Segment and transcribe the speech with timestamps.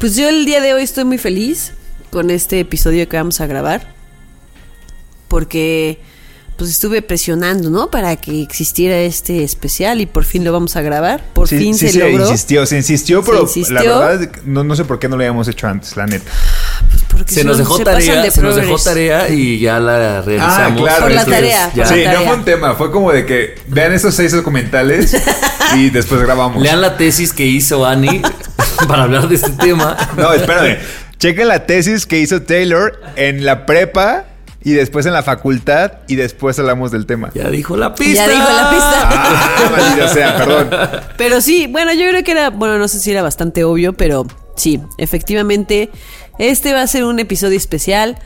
[0.00, 1.72] Pues yo el día de hoy estoy muy feliz
[2.10, 3.86] con este episodio que vamos a grabar.
[5.28, 6.00] Porque
[6.56, 7.90] pues estuve presionando, ¿no?
[7.90, 11.24] Para que existiera este especial y por fin lo vamos a grabar.
[11.32, 12.26] Por Sí, fin sí se, se logró.
[12.26, 13.74] insistió, se insistió, Se pero insistió.
[14.00, 16.30] la verdad no, no sé por qué no lo habíamos hecho antes, la neta.
[17.08, 20.82] Porque Se nos dejó se tarea, de se nos dejó tarea y ya la realizamos.
[20.82, 21.84] claro, Por la es que- tarea, ya.
[21.84, 25.16] por Sí, la no fue un tema, fue como de que vean esos seis documentales
[25.76, 26.62] y después grabamos.
[26.62, 28.20] Lean la tesis que hizo Annie
[28.88, 29.96] para hablar de este tema.
[30.16, 30.78] No, espérame.
[31.18, 34.24] Chequen la tesis que hizo Taylor en la prepa
[34.62, 37.30] y después en la facultad y después hablamos del tema.
[37.34, 38.26] Ya dijo la pista.
[38.26, 39.08] Ya dijo la pista.
[39.10, 40.70] Ah, maldita sea, perdón.
[41.16, 44.26] Pero sí, bueno, yo creo que era, bueno, no sé si era bastante obvio, pero
[44.56, 45.90] sí, efectivamente,
[46.38, 48.18] este va a ser un episodio especial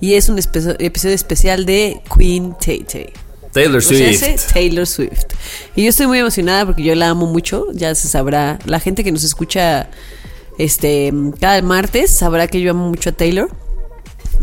[0.00, 3.12] y es un espe- episodio especial de Queen Tay Tay.
[3.52, 4.52] Taylor Swift.
[4.52, 5.34] Taylor Swift.
[5.76, 9.04] Y yo estoy muy emocionada porque yo la amo mucho, ya se sabrá, la gente
[9.04, 9.88] que nos escucha
[10.58, 13.48] este cada martes sabrá que yo amo mucho a Taylor.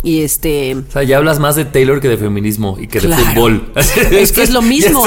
[0.04, 3.10] Y este O sea, ya hablas más de Taylor que de feminismo y que de
[3.10, 3.72] fútbol.
[4.12, 5.04] Es que es lo mismo.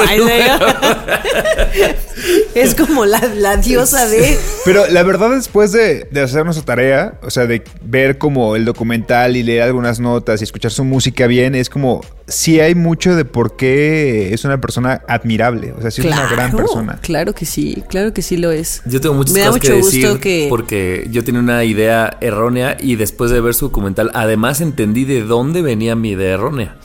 [2.55, 7.19] Es como la, la diosa de Pero la verdad, después de, de hacer nuestra tarea,
[7.23, 11.27] o sea, de ver como el documental y leer algunas notas y escuchar su música
[11.27, 15.73] bien, es como, sí hay mucho de por qué es una persona admirable.
[15.77, 16.99] O sea, sí es una gran persona.
[17.01, 18.81] Claro que sí, claro que sí lo es.
[18.85, 22.17] Yo tengo muchas Me da cosas que gusto decir que- porque yo tenía una idea
[22.21, 26.75] errónea y después de ver su documental, además entendí de dónde venía mi idea errónea.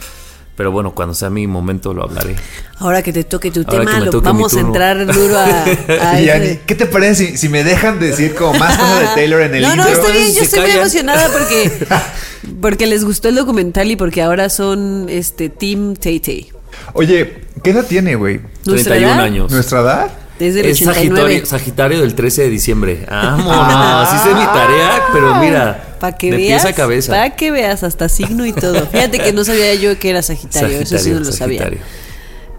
[0.57, 2.35] Pero bueno, cuando sea mi momento lo hablaré.
[2.81, 5.65] Ahora que te toque tu Ahora tema, que me lo- vamos a entrar duro a,
[6.11, 9.41] a Y ¿qué te parece si, si me dejan decir como más cosas de Taylor
[9.43, 11.87] en el no, no, está bien, yo estoy muy emocionada porque,
[12.61, 16.49] porque les gustó el documental y porque ahora son este Team Tay Tay.
[16.93, 18.41] Oye, ¿qué edad tiene, güey?
[18.65, 19.25] ¿Nuestra 31 edad?
[19.25, 19.53] años.
[19.53, 20.11] ¿Nuestra edad?
[20.41, 21.15] Desde el Es 89.
[21.21, 23.07] Sagitario, Sagitario del 13 de diciembre.
[23.09, 24.09] Vámonos.
[24.15, 25.85] Hice mi tarea, pero mira.
[25.99, 27.13] Para que de veas, pies a cabeza.
[27.13, 28.87] para que veas hasta signo y todo.
[28.87, 31.71] Fíjate que no sabía yo que era Sagitario, eso sí no lo sabía.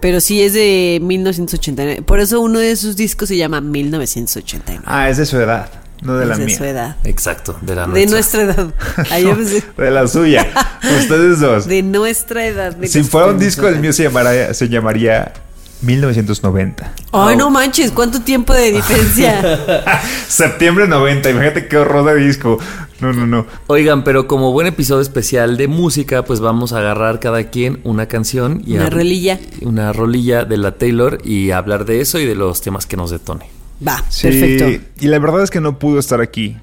[0.00, 2.02] Pero sí es de 1989.
[2.02, 4.82] Por eso uno de sus discos se llama 1989.
[4.86, 5.68] Ah, es de su edad,
[6.02, 6.56] no de la Es de mía.
[6.56, 6.96] su edad.
[7.04, 8.44] Exacto, de la De nuestra.
[8.44, 8.74] nuestra edad.
[9.36, 10.46] Pensé, De la suya.
[11.00, 11.66] Ustedes dos.
[11.66, 12.74] de nuestra edad.
[12.74, 15.34] de si fuera un disco, el mío se llamaría, se llamaría
[15.82, 16.92] 1990.
[17.12, 19.42] Ay, no manches, ¿cuánto tiempo de diferencia?
[20.28, 22.58] Septiembre 90, imagínate qué horror de disco.
[23.00, 23.46] No, no, no.
[23.66, 28.06] Oigan, pero como buen episodio especial de música, pues vamos a agarrar cada quien una
[28.06, 29.38] canción y Una rolilla.
[29.62, 33.10] Una rolilla de la Taylor y hablar de eso y de los temas que nos
[33.10, 33.46] detone.
[33.86, 34.86] Va, Sí, perfecto.
[35.00, 36.56] Y la verdad es que no pudo estar aquí.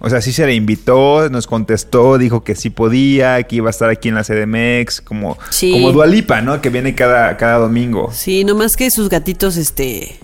[0.00, 3.70] O sea, sí se le invitó, nos contestó, dijo que sí podía, que iba a
[3.70, 5.72] estar aquí en la CDMX, como, Sí.
[5.72, 6.62] como Dualipa, ¿no?
[6.62, 8.08] Que viene cada, cada domingo.
[8.12, 10.16] Sí, nomás que sus gatitos, este.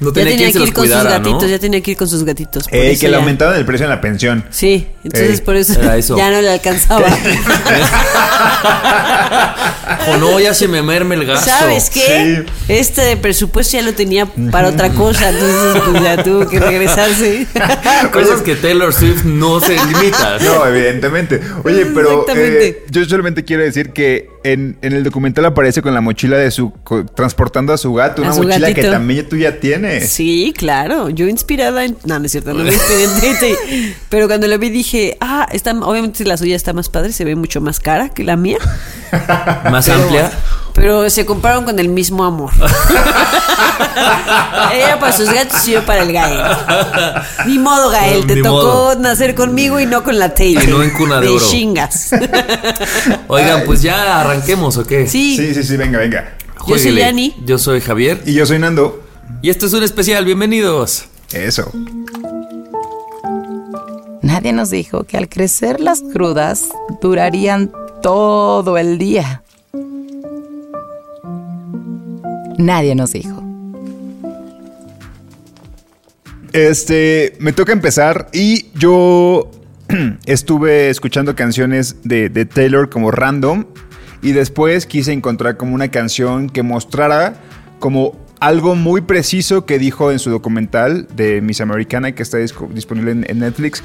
[0.00, 1.24] No ya tenía tenía quien se que los ir con sus cuidara, ¿no?
[1.30, 2.64] gatitos, ya tenía que ir con sus gatitos.
[2.70, 4.44] Eh, que le ya- aumentaron el precio en la pensión.
[4.50, 5.74] Sí, Entonces Ey, por eso,
[6.16, 7.06] ya no le alcanzaba.
[10.08, 11.50] O no, ya se me merme el gasto.
[11.50, 12.44] ¿Sabes qué?
[12.68, 17.46] Este de presupuesto ya lo tenía para otra cosa, entonces pues ya tuvo que regresarse.
[18.12, 20.38] Cosas que Taylor Swift no se limita.
[20.40, 21.40] No, evidentemente.
[21.64, 22.68] Oye, pero Exactamente.
[22.68, 26.50] eh, yo solamente quiero decir que en, en el documental aparece con la mochila de
[26.52, 26.70] su...
[26.84, 30.10] co- transportando a su gato, A una su mochila que también tú ya tienes.
[30.10, 31.08] Sí, claro.
[31.10, 31.96] Yo inspirada en.
[32.04, 33.94] No, no es cierto, no me inspiré en.
[34.08, 37.34] Pero cuando lo vi dije, ah, está, obviamente la suya está más padre, se ve
[37.34, 38.58] mucho más cara que la mía.
[39.70, 40.30] Más amplia.
[40.74, 42.50] Pero se compraron con el mismo amor.
[44.72, 46.40] Ella para sus gatos y yo para el Gael.
[47.46, 48.26] Ni modo, Gael.
[48.26, 48.94] Te Ni tocó modo.
[48.96, 50.54] nacer conmigo y no con la Tay.
[50.62, 51.44] Y no en cuna de oro.
[51.48, 52.10] chingas.
[53.28, 55.06] Oigan, pues ya arranquemos, ¿o qué?
[55.06, 55.36] Sí.
[55.36, 56.34] Sí, sí, sí, venga, venga.
[56.66, 56.96] Yo soy.
[56.96, 57.36] Yani.
[57.44, 58.22] Yo soy Javier.
[58.26, 59.00] Y yo soy Nando.
[59.42, 60.24] Y este es un especial.
[60.24, 61.04] Bienvenidos.
[61.32, 61.70] Eso.
[64.22, 66.64] Nadie nos dijo que al crecer las crudas
[67.00, 67.70] durarían
[68.02, 69.42] todo el día.
[72.58, 73.42] Nadie nos dijo.
[76.52, 79.50] Este, me toca empezar y yo
[80.26, 83.64] estuve escuchando canciones de, de Taylor como random
[84.22, 87.34] y después quise encontrar como una canción que mostrara
[87.80, 93.24] como algo muy preciso que dijo en su documental de Miss Americana que está disponible
[93.26, 93.82] en Netflix.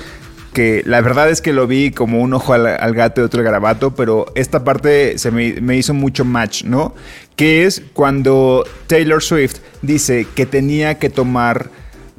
[0.53, 3.45] Que la verdad es que lo vi como un ojo al, gato y otro al
[3.45, 6.95] garabato, pero esta parte se me, hizo mucho match, ¿no?
[7.35, 11.69] Que es cuando Taylor Swift dice que tenía que tomar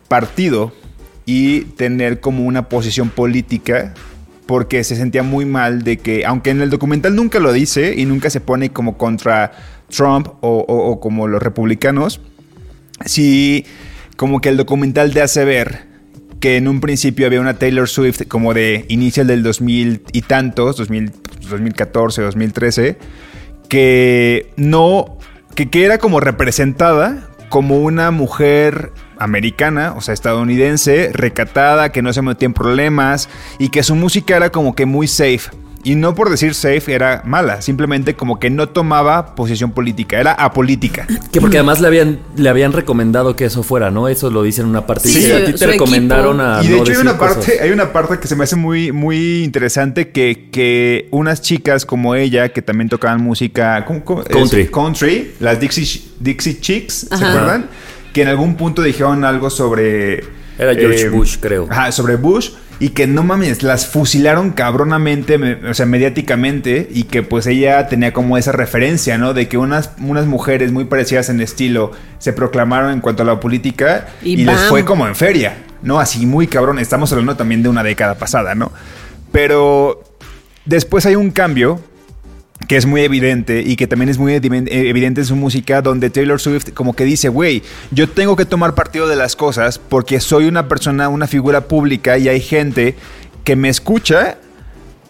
[0.07, 0.73] partido
[1.27, 3.95] y tener como una posición política
[4.47, 8.05] porque se sentía muy mal de que, aunque en el documental nunca lo dice y
[8.05, 9.53] nunca se pone como contra
[9.89, 12.21] Trump o- o como los republicanos,
[13.05, 13.65] sí
[14.17, 15.90] como que el documental te hace ver
[16.41, 20.77] que en un principio había una Taylor Swift como de inicio del 2000 y tantos,
[20.77, 21.13] 2000,
[21.49, 22.99] 2014, 2013,
[23.69, 25.19] que no,
[25.55, 32.13] que, que era como representada como una mujer americana, o sea, estadounidense, recatada, que no
[32.13, 33.29] se metía en problemas
[33.59, 35.51] y que su música era como que muy safe.
[35.83, 40.33] Y no por decir safe era mala, simplemente como que no tomaba posición política, era
[40.33, 41.07] apolítica.
[41.33, 44.07] Que porque además le habían, le habían recomendado que eso fuera, ¿no?
[44.09, 45.09] Eso lo dicen en una parte.
[45.09, 46.51] Sí, su- a ti te recomendaron equipo.
[46.59, 46.63] a.
[46.65, 47.55] Y de no hecho hay decir una parte, cosas".
[47.63, 52.15] hay una parte que se me hace muy, muy interesante que, que unas chicas como
[52.15, 54.21] ella, que también tocaban música ¿cómo- cómo?
[54.23, 54.67] Es Country.
[54.69, 57.29] country, las Dixie, Dixie Chicks, ¿se Ajá.
[57.31, 57.67] acuerdan?
[58.13, 60.15] Que en algún punto dijeron algo sobre...
[60.19, 60.25] eh,
[60.59, 61.67] Era George Bush, creo.
[61.71, 62.51] Ajá, sobre Bush.
[62.81, 66.89] Y que no mames, las fusilaron cabronamente, me- o sea, mediáticamente.
[66.91, 69.35] Y que pues ella tenía como esa referencia, ¿no?
[69.35, 73.39] De que unas, unas mujeres muy parecidas en estilo se proclamaron en cuanto a la
[73.39, 74.09] política.
[74.23, 76.01] Y Y, les fue como en feria, ¿no?
[76.01, 76.79] Así muy cabrón.
[76.79, 78.73] Estamos hablando también de una década pasada, ¿no?
[79.31, 80.03] Pero
[80.65, 81.81] después hay un cambio
[82.71, 86.09] que es muy evidente y que también es muy evi- evidente en su música, donde
[86.09, 90.21] Taylor Swift como que dice, güey, yo tengo que tomar partido de las cosas porque
[90.21, 92.95] soy una persona, una figura pública y hay gente
[93.43, 94.37] que me escucha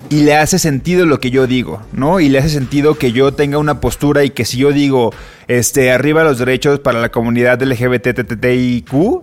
[0.09, 2.19] y le hace sentido lo que yo digo, ¿no?
[2.19, 5.13] Y le hace sentido que yo tenga una postura y que si yo digo,
[5.47, 9.23] este, arriba los derechos para la comunidad LGBTTIQ,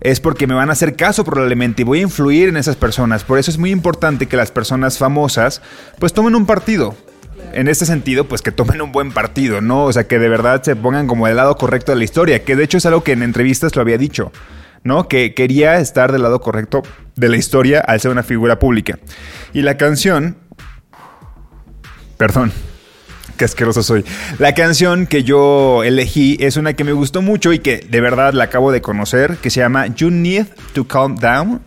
[0.00, 3.24] es porque me van a hacer caso probablemente y voy a influir en esas personas.
[3.24, 5.60] Por eso es muy importante que las personas famosas
[5.98, 6.96] pues tomen un partido.
[7.54, 9.84] En este sentido, pues que tomen un buen partido, ¿no?
[9.84, 12.56] O sea, que de verdad se pongan como del lado correcto de la historia, que
[12.56, 14.32] de hecho es algo que en entrevistas lo había dicho,
[14.82, 15.08] ¿no?
[15.08, 16.82] Que quería estar del lado correcto
[17.16, 18.98] de la historia al ser una figura pública.
[19.52, 20.36] Y la canción...
[22.16, 22.52] Perdón,
[23.36, 24.04] Qué asqueroso soy.
[24.38, 28.32] La canción que yo elegí es una que me gustó mucho y que de verdad
[28.32, 31.60] la acabo de conocer, que se llama You Need to Calm Down.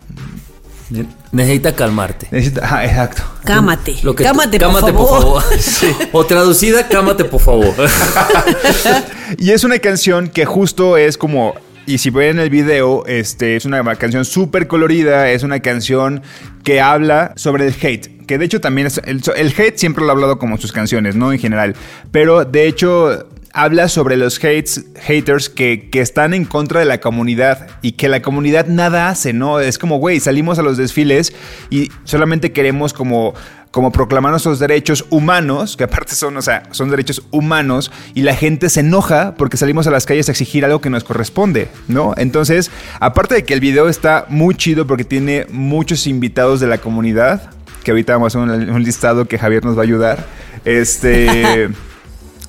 [1.32, 2.28] Necesita calmarte.
[2.30, 3.22] Necesita- ah, exacto.
[3.44, 3.96] Cámate.
[4.02, 5.42] Lo que cámate, cámate, por favor.
[5.58, 5.88] Sí.
[6.12, 7.74] O traducida, cámate, por favor.
[9.38, 11.54] Y es una canción que justo es como.
[11.86, 16.22] Y si ven el video, este, es una canción súper colorida, es una canción
[16.64, 18.26] que habla sobre el hate.
[18.26, 19.00] Que de hecho también es.
[19.04, 21.32] El, el hate siempre lo ha hablado como sus canciones, ¿no?
[21.32, 21.74] En general.
[22.10, 27.00] Pero de hecho habla sobre los hates, haters que, que están en contra de la
[27.00, 29.60] comunidad y que la comunidad nada hace, ¿no?
[29.60, 31.32] Es como, güey, salimos a los desfiles
[31.70, 33.34] y solamente queremos como
[33.70, 38.34] como proclamar nuestros derechos humanos, que aparte son, o sea, son derechos humanos, y la
[38.34, 42.14] gente se enoja porque salimos a las calles a exigir algo que nos corresponde, ¿no?
[42.16, 46.78] Entonces, aparte de que el video está muy chido porque tiene muchos invitados de la
[46.78, 47.50] comunidad,
[47.84, 50.26] que ahorita vamos a hacer un, un listado que Javier nos va a ayudar,
[50.64, 51.68] este,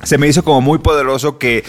[0.04, 1.64] se me hizo como muy poderoso que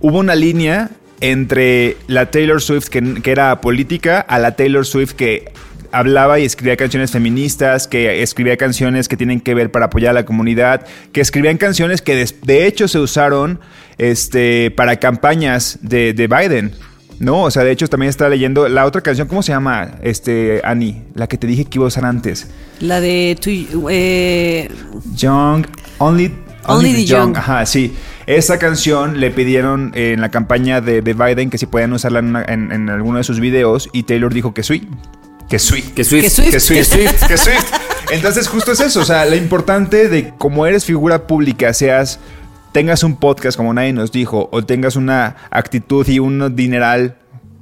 [0.00, 0.90] hubo una línea
[1.20, 5.52] entre la Taylor Swift que, que era política a la Taylor Swift que
[5.92, 10.14] hablaba y escribía canciones feministas, que escribía canciones que tienen que ver para apoyar a
[10.14, 13.60] la comunidad, que escribían canciones que de, de hecho se usaron
[13.98, 16.72] este, para campañas de, de Biden.
[17.18, 19.94] No, o sea, de hecho también estaba leyendo la otra canción, ¿cómo se llama?
[20.02, 22.48] Este, Annie, la que te dije que iba a usar antes.
[22.80, 24.68] La de tu, eh,
[25.14, 25.66] Young,
[25.96, 26.30] Only,
[26.68, 27.36] Only the Young.
[27.36, 27.94] Ajá, sí.
[28.26, 32.26] Esa canción le pidieron en la campaña de, de Biden que si podían usarla en,
[32.26, 34.88] una- en- en alguno de sus videos y Taylor dijo que sí.
[35.48, 35.82] Que sí.
[35.94, 36.22] Que Swift.
[36.24, 36.50] Que Swift.
[36.50, 37.26] Que Swift.
[37.28, 37.72] que Swift.
[38.10, 42.20] Entonces justo es eso, o sea, lo importante de como eres figura pública, seas,
[42.72, 47.16] tengas un podcast como nadie nos dijo, o tengas una actitud y un dineral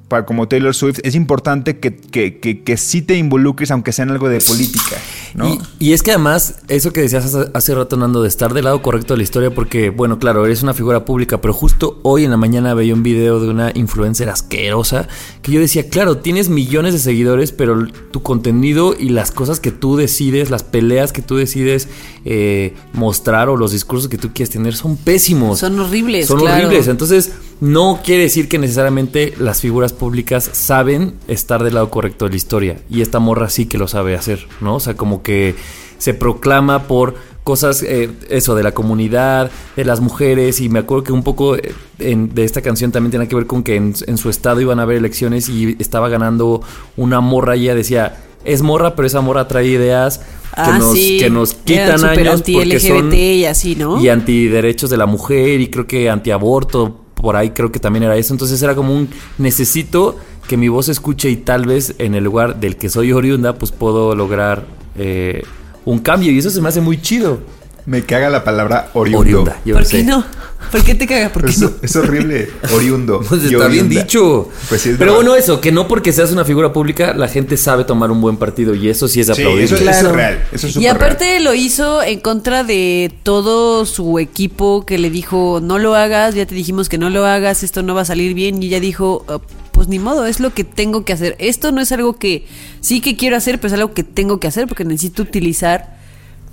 [0.09, 4.05] para, como Taylor Swift, es importante que, que, que, que sí te involucres, aunque sea
[4.05, 4.97] en algo de política,
[5.35, 5.49] ¿no?
[5.49, 8.65] Y, y es que además, eso que decías hace, hace rato, Nando, de estar del
[8.65, 12.25] lado correcto de la historia, porque, bueno, claro, eres una figura pública, pero justo hoy
[12.25, 15.09] en la mañana veía un video de una influencer asquerosa
[15.43, 19.73] que yo decía, claro, tienes millones de seguidores, pero tu contenido y las cosas que
[19.73, 21.89] tú decides, las peleas que tú decides
[22.25, 25.59] eh, mostrar o los discursos que tú quieres tener son pésimos.
[25.59, 26.67] Son horribles, Son claro.
[26.67, 26.89] horribles.
[26.89, 27.33] Entonces,
[27.65, 32.37] no quiere decir que necesariamente las figuras públicas saben estar del lado correcto de la
[32.37, 32.77] historia.
[32.91, 34.77] Y esta morra sí que lo sabe hacer, ¿no?
[34.77, 35.55] O sea, como que
[35.97, 40.61] se proclama por cosas, eh, eso, de la comunidad, de las mujeres.
[40.61, 43.47] Y me acuerdo que un poco eh, en- de esta canción también tenía que ver
[43.47, 46.61] con que en, en su estado iban a haber elecciones y estaba ganando
[46.99, 48.21] una morra y ella decía...
[48.45, 51.17] Es morra, pero esa morra trae ideas que, Ah, nos, sí.
[51.19, 53.99] que nos Eran quitan años porque son y así, ¿no?
[53.99, 58.19] y antiderechos de la mujer y creo que antiaborto, por ahí creo que también era
[58.19, 58.35] eso.
[58.35, 60.17] Entonces era como un necesito
[60.47, 63.73] que mi voz escuche y tal vez en el lugar del que soy oriunda, pues
[63.73, 65.43] puedo lograr eh,
[65.87, 66.31] un cambio.
[66.31, 67.41] Y eso se me hace muy chido.
[67.87, 69.21] Me caga la palabra oriundo.
[69.21, 69.97] Oriunda, yo ¿Por sé.
[69.97, 70.23] qué no?
[70.71, 71.31] ¿Por qué te cagas?
[71.33, 71.71] ¿Por qué Es, no?
[71.83, 73.21] es horrible, oriundo.
[73.29, 74.49] Pues está bien dicho.
[74.69, 77.57] Pues sí, es Pero bueno, eso, que no porque seas una figura pública, la gente
[77.57, 79.65] sabe tomar un buen partido y eso sí es de Sí, aplaudir.
[79.65, 80.45] eso, es real.
[80.53, 85.61] Eso es y aparte lo hizo en contra de todo su equipo que le dijo,
[85.63, 88.35] no lo hagas, ya te dijimos que no lo hagas, esto no va a salir
[88.35, 88.63] bien.
[88.63, 89.39] Y ella dijo, "Ah,
[89.73, 91.35] pues ni modo, es lo que tengo que hacer.
[91.41, 92.47] Esto no es algo que
[92.81, 95.94] sí que quiero hacer, pero es algo que tengo que hacer porque necesito utilizar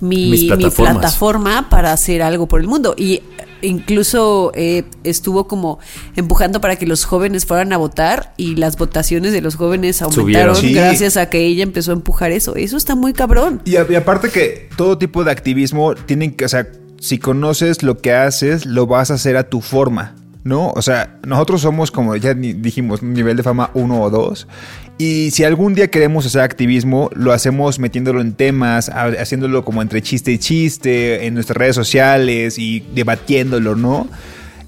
[0.02, 2.94] mi, plataforma para hacer algo por el mundo.
[2.98, 3.22] Y
[3.62, 5.78] incluso eh, estuvo como
[6.16, 10.56] empujando para que los jóvenes fueran a votar y las votaciones de los jóvenes aumentaron.
[10.56, 10.74] Sí.
[10.74, 12.56] gracias a que ella empezó a empujar eso.
[12.56, 13.62] Eso está muy cabrón.
[13.64, 16.66] Y, aparte que todo tipo de activismo tienen que, o sea,
[16.98, 20.70] si conoces lo que haces, lo vas a hacer a tu forma, ¿no?
[20.70, 24.48] O sea, nosotros somos como ya ni- dijimos, nivel de fama uno o dos.
[24.98, 29.82] Y si algún día queremos hacer activismo, lo hacemos metiéndolo en temas, ha- haciéndolo como
[29.82, 34.08] entre chiste y chiste, en nuestras redes sociales y debatiéndolo, ¿no?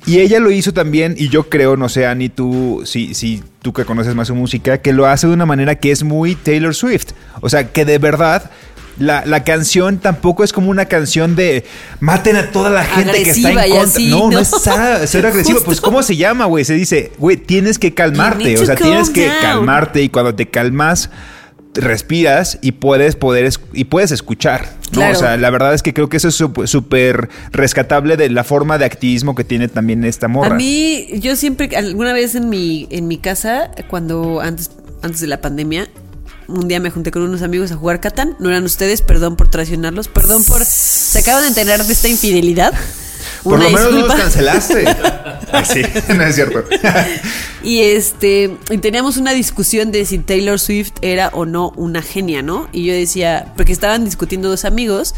[0.06, 3.72] Y ella lo hizo también, y yo creo, no sé, Ani, tú, si, si tú
[3.72, 6.74] que conoces más su música, que lo hace de una manera que es muy Taylor
[6.74, 7.12] Swift.
[7.40, 8.50] O sea, que de verdad
[8.98, 11.64] la, la canción tampoco es como una canción de
[12.00, 13.82] maten a toda la gente que está en contra.
[13.82, 14.38] así, no, no, ¿no?
[14.40, 15.60] es ser agresivo.
[15.64, 15.80] Pues.
[15.80, 16.64] ¿cómo se llama, güey?
[16.64, 18.58] Se dice, güey, tienes que calmarte.
[18.58, 21.10] O sea, tienes que calmarte y cuando te calmas
[21.74, 24.68] respiras y puedes poder y puedes escuchar.
[24.92, 25.00] ¿no?
[25.00, 25.16] Claro.
[25.16, 28.78] O sea, la verdad es que creo que eso es súper rescatable de la forma
[28.78, 30.54] de activismo que tiene también esta morra.
[30.54, 34.70] A mí, yo siempre, alguna vez en mi, en mi casa, cuando antes,
[35.02, 35.88] antes de la pandemia,
[36.48, 38.36] un día me junté con unos amigos a jugar Catán.
[38.38, 40.64] No eran ustedes, perdón por traicionarlos, perdón por.
[40.64, 42.72] Se acaban de enterar de esta infidelidad.
[43.42, 44.14] Por Una lo menos no disculpa.
[44.14, 44.84] nos cancelaste.
[45.52, 45.82] Ay, sí,
[46.14, 46.64] no es cierto.
[47.62, 52.42] Y este, y teníamos una discusión de si Taylor Swift era o no una genia,
[52.42, 52.68] ¿no?
[52.72, 55.14] Y yo decía, porque estaban discutiendo dos amigos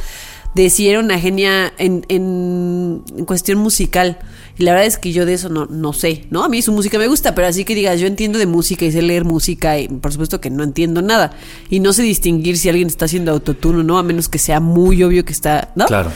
[0.55, 4.19] de si era una genia en, en, en cuestión musical.
[4.59, 6.43] Y la verdad es que yo de eso no, no sé, ¿no?
[6.45, 8.93] A mí su música me gusta, pero así que digas, yo entiendo de música y
[8.93, 11.33] sé leer música y por supuesto que no entiendo nada.
[11.69, 14.61] Y no sé distinguir si alguien está haciendo autotune o no, a menos que sea
[14.61, 15.85] muy obvio que está, ¿no?
[15.87, 16.11] Claro.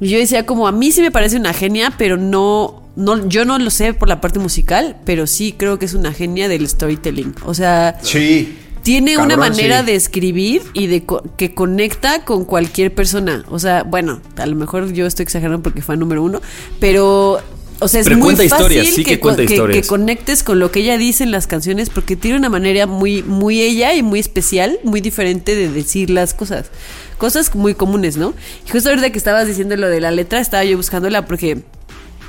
[0.00, 3.44] Y yo decía como a mí sí me parece una genia, pero no, no, yo
[3.44, 6.68] no lo sé por la parte musical, pero sí creo que es una genia del
[6.68, 7.34] storytelling.
[7.44, 8.58] O sea, Sí.
[8.82, 9.86] tiene una manera sí.
[9.86, 13.44] de escribir y de co- que conecta con cualquier persona.
[13.48, 16.40] O sea, bueno, a lo mejor yo estoy exagerando porque fue número uno,
[16.80, 17.40] pero
[17.78, 19.82] o sea, es Pero muy cuenta fácil historias, sí que co- cuenta historias.
[19.82, 23.22] que conectes con lo que ella dice en las canciones porque tiene una manera muy,
[23.22, 26.70] muy ella y muy especial, muy diferente de decir las cosas.
[27.18, 28.34] Cosas muy comunes, ¿no?
[28.66, 31.62] Y justo ahorita que estabas diciendo lo de la letra, estaba yo buscándola porque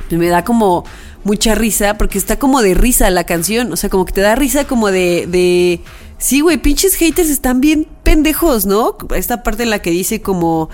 [0.09, 0.85] me da como
[1.23, 4.35] mucha risa, porque está como de risa la canción, o sea, como que te da
[4.35, 5.27] risa como de...
[5.27, 5.81] de
[6.19, 8.97] sí, güey, pinches haters están bien pendejos, ¿no?
[9.15, 10.69] Esta parte en la que dice como...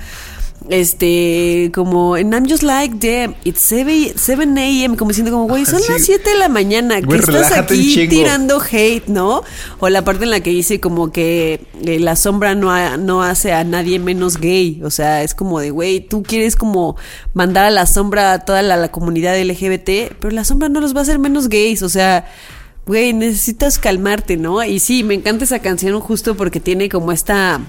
[0.70, 5.66] este, como en I'm just like them, it's 7, 7 a.m., como diciendo como, güey,
[5.66, 5.92] son Sí.
[5.92, 9.44] las 7 de la mañana, que estás aquí tirando hate, ¿no?
[9.80, 13.24] O la parte en la que dice como que eh, la sombra no, ha- no
[13.24, 16.96] hace a nadie menos gay, o sea, es como de, güey, tú quieres como
[17.34, 20.96] mandar a la sombra a toda la, la comunidad LGBT, pero la sombra no los
[20.96, 22.26] va a hacer menos gays, o sea...
[22.86, 24.62] Güey, necesitas calmarte, ¿no?
[24.62, 27.62] Y sí, me encanta esa canción justo porque tiene como esta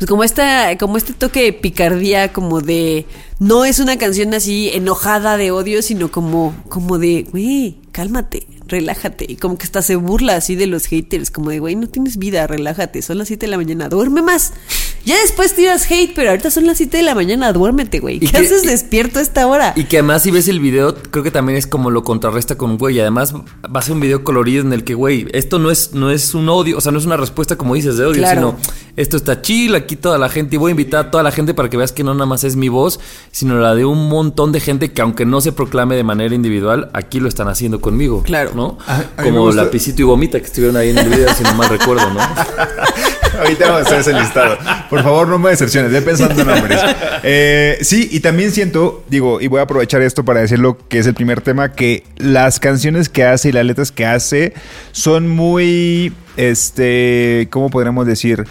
[0.00, 3.04] pues como esta, como este toque de picardía, como de
[3.38, 9.26] no es una canción así enojada de odio, sino como, como de, güey, cálmate, relájate.
[9.28, 12.16] Y como que hasta se burla así de los haters, como de, güey, no tienes
[12.16, 14.52] vida, relájate, son las 7 de la mañana, duerme más.
[15.04, 18.20] Ya después tiras hate, pero ahorita son las 7 de la mañana, duérmete, güey.
[18.20, 19.72] ¿Qué que- haces despierto a esta hora?
[19.76, 22.78] Y que además si ves el video, creo que también es como lo contrarresta con,
[22.78, 25.70] güey, y además va a ser un video colorido en el que, güey, esto no
[25.70, 28.20] es, no es un odio, o sea, no es una respuesta como dices de odio,
[28.22, 28.56] Claro.
[28.58, 31.30] sino esto está chill, aquí toda la gente, y voy a invitar a toda la
[31.32, 33.00] gente para que veas que no nada más es mi voz,
[33.32, 36.90] sino la de un montón de gente que aunque no se proclame de manera individual,
[36.92, 38.22] aquí lo están haciendo conmigo.
[38.22, 38.50] Claro.
[38.54, 38.59] ¿No?
[38.86, 41.54] A- a me como Lapicito y Vomita que estuvieron ahí en el video, si no
[41.54, 42.20] mal recuerdo, ¿no?
[43.40, 44.58] Ahorita vamos a hacer ese listado.
[44.90, 45.90] Por favor, no me decepciones.
[45.92, 46.80] Ve pensando en nombres.
[47.22, 51.06] Eh, sí, y también siento, digo, y voy a aprovechar esto para decirlo, que es
[51.06, 54.52] el primer tema, que las canciones que hace y las letras que hace
[54.92, 58.44] son muy, este, ¿cómo podríamos decir?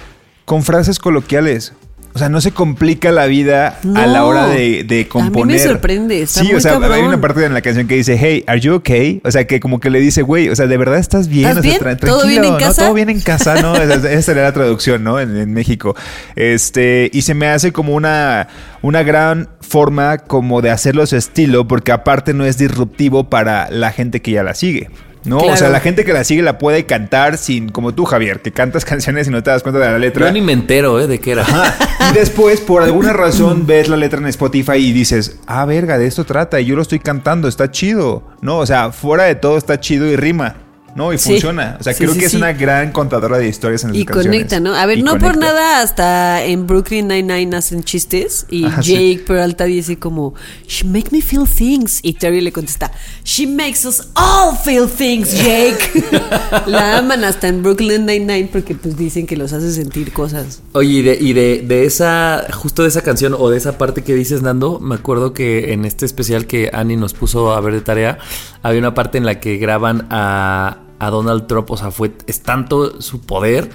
[0.46, 1.74] Con frases coloquiales.
[2.14, 4.28] O sea, no se complica la vida a la No.
[4.28, 5.60] hora de, de A mí me componer.
[5.60, 8.44] sorprende, está Sí, muy o sea, hay una parte en la canción que dice, hey,
[8.48, 9.22] are you okay?
[9.24, 11.50] O sea, que como que le dice, güey, o sea, ¿de verdad estás bien?
[11.50, 11.98] ¿Estás O sea, bien?
[11.98, 12.58] tra- ¿Todo bien tranquilo, en ¿no?
[12.68, 12.82] casa?
[12.84, 13.76] Todo bien en casa, ¿no?
[13.76, 15.20] Esa, sería la traducción, ¿no?
[15.20, 15.96] En, en México.
[16.36, 18.48] Este, y se me hace como una,
[18.82, 23.70] una gran forma como de hacerlo a su estilo, porque aparte no es disruptivo para
[23.70, 24.90] la gente que ya la sigue.
[25.26, 25.38] ¿No?
[25.38, 28.52] O sea, la gente que la sigue la puede cantar sin, como tú, Javier, que
[28.52, 30.28] cantas canciones y no te das cuenta de la letra.
[30.28, 31.08] Yo ni me entero, ¿eh?
[31.08, 31.42] De qué era.
[31.42, 31.76] Ajá.
[32.12, 36.08] Y después, por alguna razón, ves la letra en Spotify y dices, ah, verga, de
[36.08, 38.24] esto trata y yo lo estoy cantando, está chido.
[38.42, 40.56] No, o sea, fuera de todo está chido y rima.
[41.00, 41.14] ¿No?
[41.14, 41.30] Y Sí.
[41.32, 41.78] funciona.
[41.80, 44.06] O sea, Sí, creo sí, que es una gran contadora de historias en sus Y
[44.06, 44.32] canciones.
[44.32, 44.76] conecta, ¿no?
[44.76, 48.92] A ver, Y no por nada hasta en Brooklyn Nine-Nine hacen chistes y Ajá, sí.
[48.94, 50.34] Jake Peralta dice como,
[50.68, 52.00] She make me feel things.
[52.04, 52.92] Y Terry le contesta,
[53.24, 56.04] She makes us all feel things, Jake.
[56.68, 60.62] La aman hasta en Brooklyn Nine-Nine porque pues dicen que los hace sentir cosas.
[60.74, 64.04] Oye, y de, y de, de esa, justo de esa canción o de esa parte
[64.04, 67.74] que dices, Nando, me acuerdo que en este especial que Annie nos puso a ver
[67.74, 68.18] de tarea,
[68.64, 72.42] había una parte en la que graban a, a Donald Trump, o sea, fue, es
[72.42, 73.70] tanto su poder,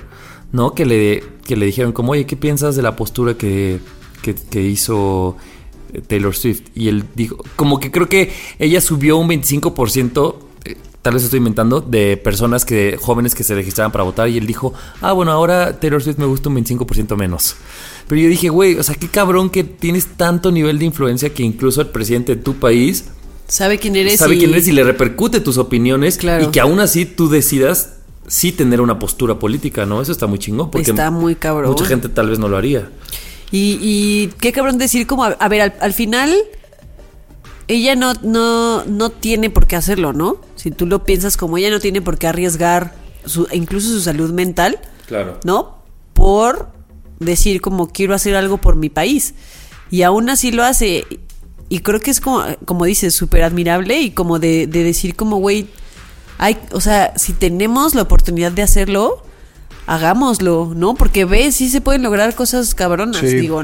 [0.52, 0.74] ¿no?
[0.74, 3.80] Que le, que le dijeron como, oye, ¿qué piensas de la postura que,
[4.22, 5.36] que, hizo
[5.92, 6.62] eh, Taylor Swift?
[6.74, 10.36] Y él dijo, como que creo que ella subió un 25%.
[10.66, 14.38] eh, Tal vez estoy inventando, de personas que, jóvenes que se registraban para votar y
[14.38, 17.56] él dijo, ah, bueno, ahora Taylor Swift me gusta un 25% menos.
[18.06, 21.42] Pero yo dije, güey, o sea, qué cabrón que tienes tanto nivel de influencia que
[21.42, 23.04] incluso el presidente de tu país
[23.48, 24.18] ¿Sabe quién eres?
[24.18, 26.44] sabe y- quién eres y le repercute tus opiniones Claro.
[26.44, 27.94] y que aún así tú decidas
[28.26, 30.00] sí tener una postura política, ¿no?
[30.00, 31.70] Eso está muy chingón porque Está muy cabrón.
[31.70, 32.90] mucha gente tal vez no lo haría.
[33.50, 36.34] Y, y qué cabrón decir como, a, a ver, al, al final
[37.68, 40.38] ella no, no, no tiene por qué hacerlo, ¿no?
[40.56, 42.94] Si tú lo piensas como ella no tiene por qué arriesgar
[43.26, 45.38] su, incluso su salud mental, Claro.
[45.44, 45.78] ¿no?
[46.14, 46.68] Por
[47.20, 49.34] decir como quiero hacer algo por mi país.
[49.90, 51.04] Y aún así lo hace.
[51.68, 55.38] Y creo que es como, como dices, súper admirable y como de, de decir como,
[55.38, 55.68] güey,
[56.38, 59.22] hay, o sea, si tenemos la oportunidad de hacerlo,
[59.86, 60.94] hagámoslo, ¿no?
[60.94, 63.18] Porque ves, sí se pueden lograr cosas cabronas.
[63.20, 63.34] Sí.
[63.36, 63.62] Digo,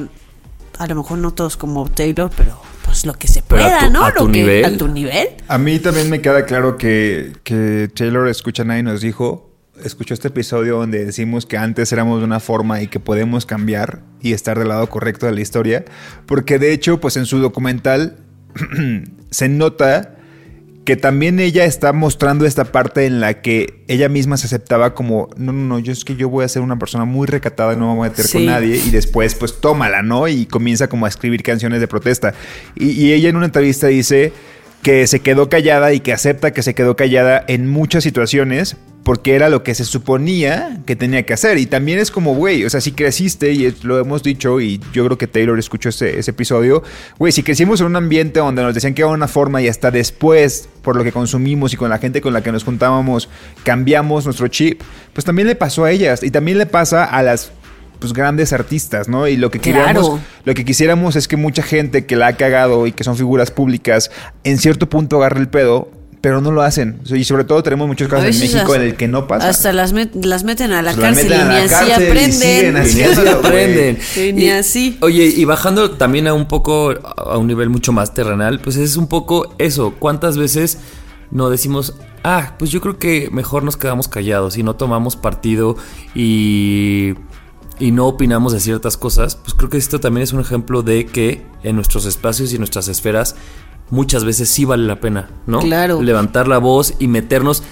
[0.79, 3.87] a lo mejor no todos como Taylor, pero pues lo que se Pero a pueda,
[3.87, 4.05] tu- ¿no?
[4.05, 4.65] a tu Lo que- nivel.
[4.65, 5.29] A tu nivel.
[5.49, 9.50] A mí también me queda claro que, que Taylor escucha nadie nos dijo,
[9.85, 14.03] escuchó este episodio donde decimos que antes éramos de una forma y que podemos cambiar
[14.21, 15.85] y estar del lado correcto de la historia,
[16.27, 18.19] porque de hecho, pues en su documental
[19.31, 20.17] se nota
[20.85, 25.29] que también ella está mostrando esta parte en la que ella misma se aceptaba como,
[25.37, 27.91] no, no, no, yo es que yo voy a ser una persona muy recatada, no
[27.91, 30.27] me voy a meter con nadie, y después pues tómala, ¿no?
[30.27, 32.35] Y comienza como a escribir canciones de protesta.
[32.75, 34.33] Y, y ella en una entrevista dice
[34.83, 39.35] que se quedó callada y que acepta que se quedó callada en muchas situaciones porque
[39.35, 41.59] era lo que se suponía que tenía que hacer.
[41.59, 45.05] Y también es como, güey, o sea, si creciste, y lo hemos dicho, y yo
[45.07, 46.83] creo que Taylor escuchó ese, ese episodio,
[47.19, 49.91] güey, si crecimos en un ambiente donde nos decían que era una forma y hasta
[49.91, 53.29] después, por lo que consumimos y con la gente con la que nos juntábamos,
[53.65, 54.83] cambiamos nuestro chip,
[55.15, 57.53] pues también le pasó a ellas y también le pasa a las
[58.01, 59.29] pues grandes artistas, ¿no?
[59.29, 59.85] Y lo que Claro.
[59.87, 63.17] queríamos, lo que quisiéramos es que mucha gente que la ha cagado y que son
[63.17, 64.11] figuras públicas,
[64.43, 65.91] en cierto punto agarre el pedo
[66.23, 67.01] pero no lo hacen.
[67.07, 69.49] Y sobre todo tenemos muchos casos en México hasta- en el que no pasa.
[69.49, 71.71] Hasta las, met- las meten a la Las cárcel y meten a ni la así
[71.89, 72.77] cárcel y siguen aprenden.
[72.77, 72.95] así.
[72.99, 73.99] Ni así Haciendo, aprenden.
[74.37, 74.99] Ni así.
[75.01, 78.99] Oye, y bajando también a un poco, a un nivel mucho más terrenal, pues es
[78.99, 79.95] un poco eso.
[79.99, 80.77] ¿Cuántas veces
[81.31, 85.77] no decimos, ah, pues yo creo que mejor nos quedamos callados y no tomamos partido
[86.15, 87.15] y,
[87.81, 89.35] y no opinamos de ciertas cosas?
[89.35, 92.61] Pues creo que esto también es un ejemplo de que en nuestros espacios y en
[92.61, 93.35] nuestras esferas
[93.91, 95.61] muchas veces sí vale la pena, ¿no?
[95.61, 96.01] Claro.
[96.01, 97.65] Levantar la voz y meternos,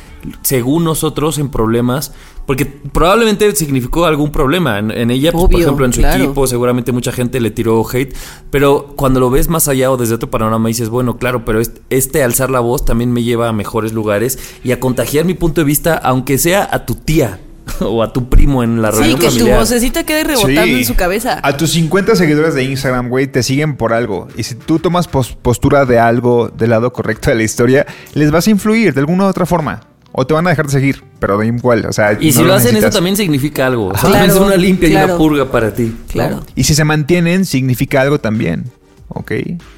[0.42, 2.12] según nosotros, en problemas.
[2.44, 6.24] Porque probablemente significó algún problema en, en ella, pues, por ejemplo, en su claro.
[6.24, 8.16] equipo, seguramente mucha gente le tiró hate,
[8.50, 11.82] pero cuando lo ves más allá o desde otro panorama dices, bueno, claro, pero este,
[11.90, 15.60] este alzar la voz también me lleva a mejores lugares y a contagiar mi punto
[15.60, 17.38] de vista, aunque sea a tu tía
[17.84, 19.58] o a tu primo en la Sí, reunión que tu familiar.
[19.60, 20.74] vocecita quede rebotando Sí.
[20.78, 21.40] en su cabeza.
[21.42, 24.28] A tus 50 seguidores de Instagram, güey, te siguen por algo.
[24.36, 28.30] Y si tú tomas pos- postura de algo del lado correcto de la historia, les
[28.30, 29.80] vas a influir de alguna u otra forma.
[30.12, 31.84] O te van a dejar de seguir, pero da igual.
[31.86, 32.94] O sea, Y si no lo hacen, eso necesitas.
[32.94, 33.88] también significa algo.
[33.88, 35.06] O sea, Claro, es una limpia y claro.
[35.08, 35.94] una purga para ti.
[36.10, 36.40] Claro.
[36.56, 38.64] Y si se mantienen, significa algo también.
[39.08, 39.32] ¿Ok?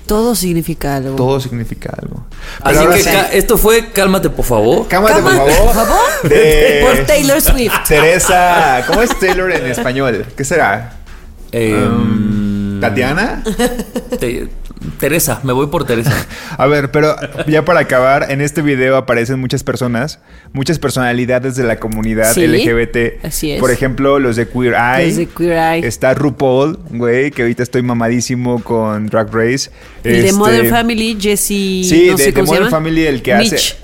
[0.06, 1.14] Todo significa algo.
[1.16, 2.24] Todo significa algo.
[2.64, 4.88] Pero Así ahora que sí, esto fue Cálmate, por favor.
[4.88, 5.66] cámate, por Cámate, favor.
[5.66, 6.28] por favor.
[6.28, 7.74] De Por Taylor Swift.
[7.88, 8.84] Teresa.
[8.88, 10.26] ¿Cómo es Taylor en español?
[10.36, 10.94] ¿Qué será?
[11.52, 13.42] Em, ¿Tatiana?
[14.18, 14.48] Te-
[14.98, 16.10] Teresa, me voy por Teresa.
[16.56, 17.14] A ver, pero
[17.46, 20.20] ya para acabar, en este video aparecen muchas personas,
[20.54, 23.22] muchas personalidades de la comunidad Sí, LGBT.
[23.24, 23.60] así es.
[23.60, 25.06] Por ejemplo, los de Queer Eye.
[25.08, 25.86] Los de Queer Eye.
[25.86, 29.70] Está RuPaul, güey, que ahorita estoy mamadísimo con Drag Race.
[30.02, 31.46] El de Este, Modern Family, Jesse.
[31.48, 32.70] Sí, no de, sé de cómo se Modern llama.
[32.70, 33.52] Family, el que Mitch.
[33.52, 33.76] hace.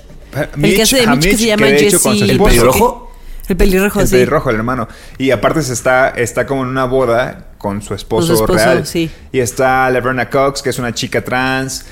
[0.63, 2.05] El que hace de ajá, Mitch, que se llama Jesse.
[2.23, 3.06] ¿El pelirrojo?
[3.47, 4.13] El pelirrojo, El sí.
[4.15, 4.87] pelirrojo, el hermano.
[5.17, 8.65] Y aparte se está, está como en una boda con su esposo, Con su esposo,
[8.65, 8.85] real.
[8.85, 9.09] sí.
[9.31, 11.85] Y está Laverna Cox, que es una chica trans.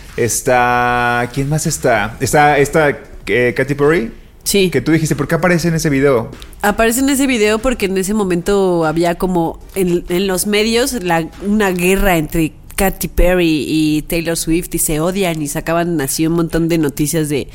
[0.45, 1.29] Está.
[1.33, 2.17] ¿Quién más está?
[2.19, 2.89] Está esta
[3.27, 4.11] eh, Katy Perry.
[4.43, 4.69] Sí.
[4.69, 6.29] Que tú dijiste, ¿por qué aparece en ese video?
[6.61, 11.27] Aparece en ese video porque en ese momento había como en, en los medios la-
[11.43, 16.33] una guerra entre Katy Perry y Taylor Swift y se odian y sacaban así un
[16.33, 17.47] montón de noticias de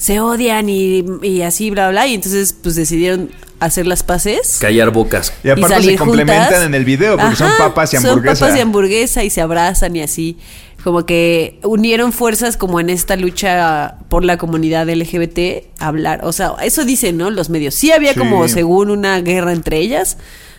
[0.00, 4.90] se odian y, y así bla bla y entonces pues decidieron hacer las paces Callar
[4.90, 5.34] bocas.
[5.44, 6.64] Y aparte salir se complementan juntas.
[6.64, 8.34] en el video porque son papas y hamburguesa.
[8.36, 10.38] Son papas y hamburguesa y se abrazan y así.
[10.82, 16.20] Como que unieron fuerzas como en esta lucha por la comunidad LGBT a hablar.
[16.24, 17.28] O sea, eso dicen, ¿no?
[17.30, 17.74] Los medios.
[17.74, 18.18] Sí había Sí.
[18.18, 20.16] como según una guerra entre ellas.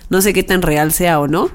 [0.09, 1.49] No sé qué tan real sea o no.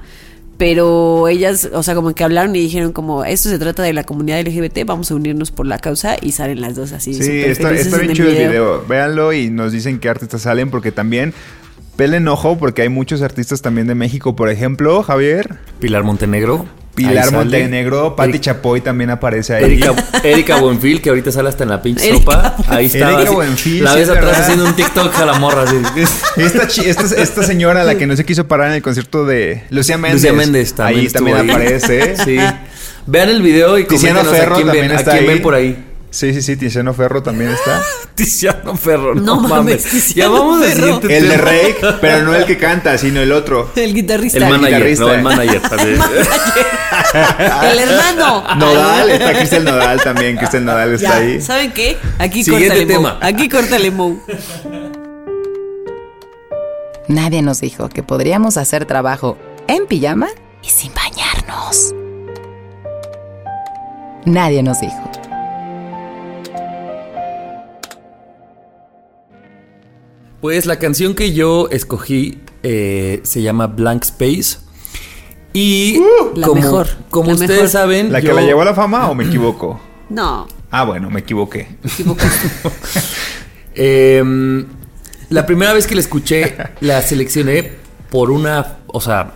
[0.57, 4.03] Pero ellas, o sea, como que hablaron y dijeron como, esto se trata de la
[4.03, 7.13] comunidad LGBT, vamos a unirnos por la causa y salen las dos así.
[7.13, 8.85] Sí, está, está en bien chido el video.
[8.87, 11.33] Véanlo y nos dicen qué artistas salen porque también
[11.95, 14.35] pelen ojo porque hay muchos artistas también de México.
[14.35, 16.65] Por ejemplo, Javier, Pilar Montenegro.
[16.97, 17.31] Pilar.
[17.31, 19.63] Montenegro, Pati Eric- Chapoy también aparece ahí.
[19.63, 22.55] Erika, Erika Buenfil, que ahorita sale hasta en la pinche Erika sopa.
[22.67, 22.97] Ahí está.
[23.07, 24.41] Erika así, Buenfil, La ves es atrás verdad.
[24.41, 25.63] haciendo un TikTok a la morra.
[25.63, 25.75] así.
[26.41, 29.63] Esta, chi- esta, esta señora, la que no se quiso parar en el concierto de
[29.69, 30.21] Lucía Méndez.
[30.23, 30.99] Lucía Méndez también.
[31.01, 31.49] Ahí también ahí.
[31.49, 32.15] aparece.
[32.25, 32.37] Sí.
[33.09, 35.85] Vean el video y coméntenos a quién, ven, a quién ven por ahí.
[36.17, 37.79] Sí, sí, sí, Tiziano Ferro también está.
[38.15, 40.15] Tiziano Ferro, no, No mames, mames.
[40.15, 41.37] Ya vamos al siguiente El de.
[41.37, 43.69] Rake, pero no el que canta, sino el otro.
[43.75, 44.39] El guitarrista.
[44.39, 45.05] El manager, guitarrista.
[45.05, 45.61] no, el manager.
[47.71, 48.43] El hermano.
[48.57, 50.37] Nodal, está Cristel Nodal también.
[50.37, 51.39] Cristel Nodal está Ya, ahí.
[51.39, 51.97] ¿saben qué?
[52.17, 53.19] Aquí Siguiente córtale tema.
[53.21, 54.19] Aquí córtale Mo.
[57.07, 60.29] Nadie nos dijo que podríamos hacer trabajo en pijama
[60.63, 61.93] y sin bañarnos.
[64.25, 65.11] Nadie nos dijo.
[70.41, 74.57] Pues la canción que yo escogí eh, se llama Blank Space.
[75.53, 75.99] Y
[76.35, 77.69] La como, mejor, como la ustedes mejor.
[77.69, 79.79] saben, ¿La que yo- la llevó a la fama o me equivoco?
[80.09, 81.67] No, Ah, bueno, me equivoqué.
[83.75, 84.65] Em,
[85.29, 87.71] la primera vez que la escuché, la seleccioné
[88.09, 88.77] por una.
[88.87, 89.33] O sea.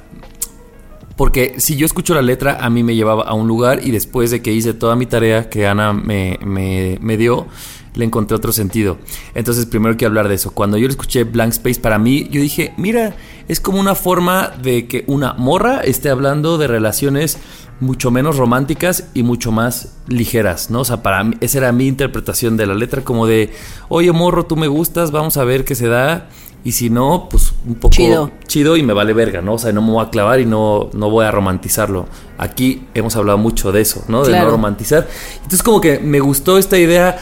[1.18, 4.32] Porque si yo escucho la letra, a mí me llevaba a un lugar y después
[4.32, 7.46] de que hice toda mi tarea que Ana me, me- me dio,
[7.94, 8.98] le encontré otro sentido.
[9.36, 10.52] Entonces, primero quiero hablar de eso.
[10.52, 13.16] Cuando yo le escuché Blank Space, para mí, yo dije, mira,
[13.48, 17.38] es como una forma de que una morra esté hablando de relaciones
[17.82, 20.82] mucho menos románticas y mucho más ligeras, ¿no?
[20.82, 23.52] O sea, para mí, esa era mi interpretación de la letra, como de,
[23.90, 26.30] oye, morro, tú me gustas, vamos a ver qué se da.
[26.64, 28.30] Y si no, pues un poco Chido.
[28.46, 29.54] chido y me vale verga, ¿no?
[29.54, 32.06] O sea, no me voy a clavar y no, no voy a romantizarlo.
[32.38, 34.22] Aquí hemos hablado mucho de eso, ¿no?
[34.22, 34.46] De Claro.
[34.46, 35.08] no romantizar.
[35.38, 37.18] Entonces como que me gustó esta idea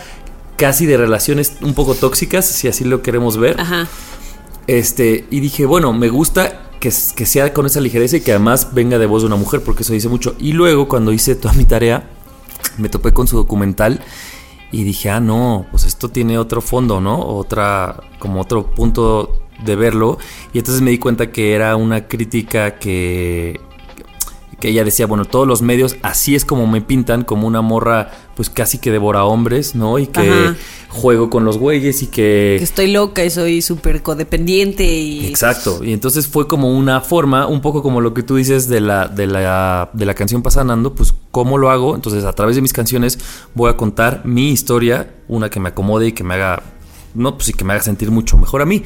[0.59, 3.59] casi de relaciones un poco tóxicas, si así lo queremos ver.
[3.59, 3.87] ajá.
[4.67, 8.69] Este, y dije, bueno, me gusta que, que sea con esa ligereza y que además
[8.71, 10.35] venga de voz de una mujer, porque eso dice mucho.
[10.37, 12.07] Y luego, cuando hice toda mi tarea,
[12.77, 13.99] me topé con su documental
[14.71, 17.19] Y dije, ah, no, pues esto tiene otro fondo, ¿no?
[17.19, 20.19] Otra, como otro punto de verlo.
[20.53, 23.59] Y entonces me di cuenta que era una crítica que,
[24.59, 28.11] que ella decía, bueno, todos los medios, así es como me pintan, como una morra,
[28.35, 29.99] pues casi que devora hombres, ¿no?
[29.99, 30.55] Y que Ajá.
[30.89, 32.55] juego con los güeyes y que...
[32.57, 35.25] Que estoy loca y soy súper codependiente y...
[35.27, 38.81] Exacto, y entonces fue como una forma, un poco como lo que tú dices de
[38.81, 42.61] la, de la, de la canción Pasanando, pues cómo lo hago, entonces a través de
[42.61, 43.19] mis canciones
[43.55, 46.63] voy a contar mi historia, una que me acomode y que me haga,
[47.13, 48.83] no, pues sí, que me haga sentir mucho mejor a mí.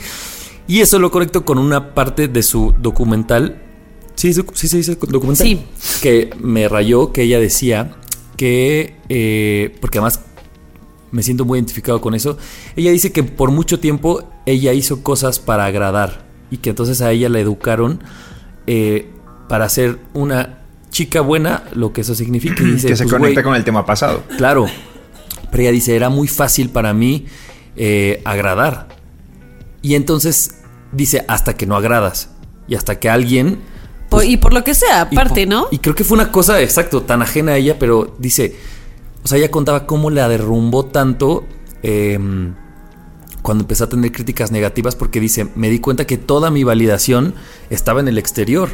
[0.67, 3.62] Y eso lo conecto con una parte de su documental,
[4.15, 5.62] sí, sí, sí, se dice documental, Sí.
[6.02, 7.95] que me rayó, que ella decía
[8.38, 10.21] que, eh, porque además
[11.12, 12.38] me siento muy identificado con eso.
[12.76, 17.12] Ella dice que por mucho tiempo ella hizo cosas para agradar y que entonces a
[17.12, 18.02] ella la educaron
[18.65, 19.10] eh,
[19.47, 22.63] para ser una chica buena, lo que eso significa.
[22.63, 24.23] Y dice, que se pues, conecta con el tema pasado.
[24.38, 24.65] Claro,
[25.52, 27.28] pero ella dice, era muy fácil para mí
[27.76, 28.88] eh, agradar.
[29.84, 30.56] Y entonces
[30.91, 32.30] dice, hasta que no agradas
[32.67, 33.60] y hasta que alguien
[34.17, 35.67] Por- y por lo que sea, aparte, ¿no?
[35.71, 38.56] Y creo que fue una cosa, exacto, tan ajena a ella, pero dice,
[39.23, 41.45] o sea, ella contaba cómo la derrumbó tanto
[41.84, 42.19] eh,
[43.41, 47.36] cuando empezó a tener críticas negativas, porque dice, me di cuenta que toda mi validación
[47.69, 48.69] estaba en el exterior.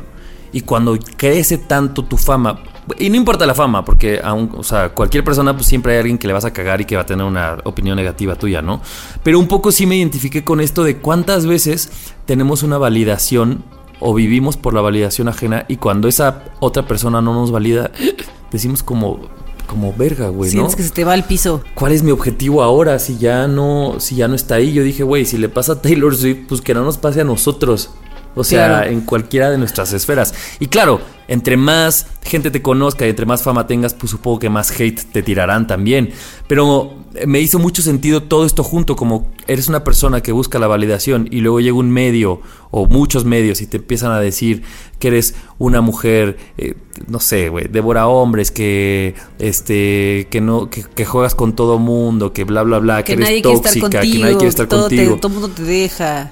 [0.52, 2.63] Y cuando crece tanto tu fama,
[2.97, 6.17] y no importa la fama, porque aún, o sea, cualquier persona, pues siempre hay alguien
[6.17, 8.82] que le vas a cagar y que va a tener una opinión negativa tuya, ¿no?
[9.23, 11.91] Pero un poco sí me identifiqué con esto de cuántas veces
[12.25, 13.63] tenemos una validación
[13.99, 17.91] o vivimos por la validación ajena y cuando esa otra persona no nos valida,
[18.51, 19.19] decimos como,
[19.67, 20.57] como verga, güey, ¿no?
[20.57, 21.63] Sientes que se te va al piso.
[21.75, 24.73] ¿Cuál es mi objetivo ahora si ya no, si ya no está ahí?
[24.73, 27.25] Yo dije, güey, si le pasa a Taylor Swift, pues que no nos pase a
[27.25, 27.91] nosotros.
[28.35, 28.91] O sea, Claro.
[28.91, 30.33] en cualquiera de nuestras esferas.
[30.59, 34.49] Y claro, entre más gente te conozca y entre más fama tengas, pues supongo que
[34.49, 36.11] más hate te tirarán también.
[36.47, 36.93] Pero
[37.25, 41.27] me hizo mucho sentido todo esto junto, como eres una persona que busca la validación
[41.31, 42.39] y luego llega un medio
[42.71, 44.61] o muchos medios y te empiezan a decir
[44.99, 46.75] que eres una mujer, eh,
[47.07, 52.31] no sé, güey, devora hombres, que este, que no, que, que juegas con todo mundo,
[52.31, 54.01] que bla bla bla, que, Que eres tóxica, contigo.
[54.13, 55.15] que nadie quiere estar contigo.
[55.17, 56.31] Todo el mundo te deja.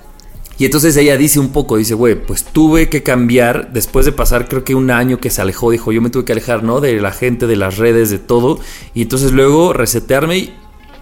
[0.59, 4.47] Y entonces ella dice un poco, dice, güey, pues tuve que cambiar después de pasar
[4.47, 6.81] creo que un año que se alejó, dijo, yo me tuve que alejar, ¿no?
[6.81, 8.59] De la gente, de las redes, de todo.
[8.95, 10.53] Y entonces luego resetearme y,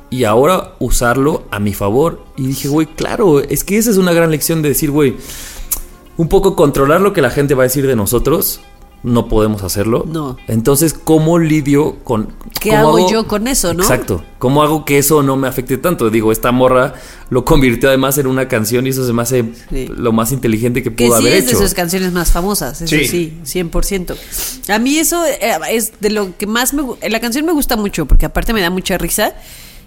[0.09, 2.25] y ahora usarlo a mi favor.
[2.35, 5.15] Y dije, güey, claro, es que esa es una gran lección de decir, güey,
[6.17, 8.61] un poco controlar lo que la gente va a decir de nosotros.
[9.03, 10.03] No podemos hacerlo.
[10.07, 10.35] No.
[10.47, 12.33] Entonces, ¿cómo lidio con...
[12.59, 13.83] ¿Qué cómo hago yo con eso, no?
[13.83, 14.23] Exacto.
[14.39, 16.09] ¿Cómo hago que eso no me afecte tanto?
[16.09, 16.95] Digo, esta morra
[17.29, 19.87] lo convirtió además en una canción y eso se me hace Sí.
[19.95, 21.61] lo más inteligente que Que pudo sí haber es de hecho.
[21.61, 23.07] sus canciones más famosas, eso Sí.
[23.07, 24.15] sí, 100%.
[24.69, 25.39] A mí eso eh,
[25.71, 28.69] es de lo que más me La canción me gusta mucho porque aparte me da
[28.71, 29.33] mucha risa.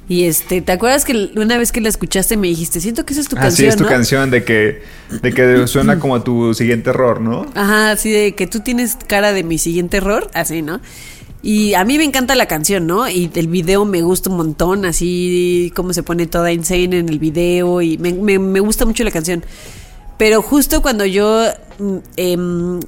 [0.08, 3.20] Y este, ¿te acuerdas que una vez que la escuchaste me dijiste, siento que esa
[3.20, 3.88] es tu Así canción, es tu ¿no?
[3.90, 4.82] canción de que,
[5.22, 7.44] de que suena como tu siguiente error, ¿no?
[7.54, 10.80] Ajá, así de que tú tienes cara de mi siguiente error, así, ¿no?
[11.42, 13.08] Y a mí me encanta la canción, ¿no?
[13.08, 17.18] Y el video me gusta un montón, así como se pone toda insane en el
[17.18, 19.44] video y me, me- me gusta mucho la canción.
[20.16, 21.44] Pero justo cuando yo
[21.78, 22.80] mm, em,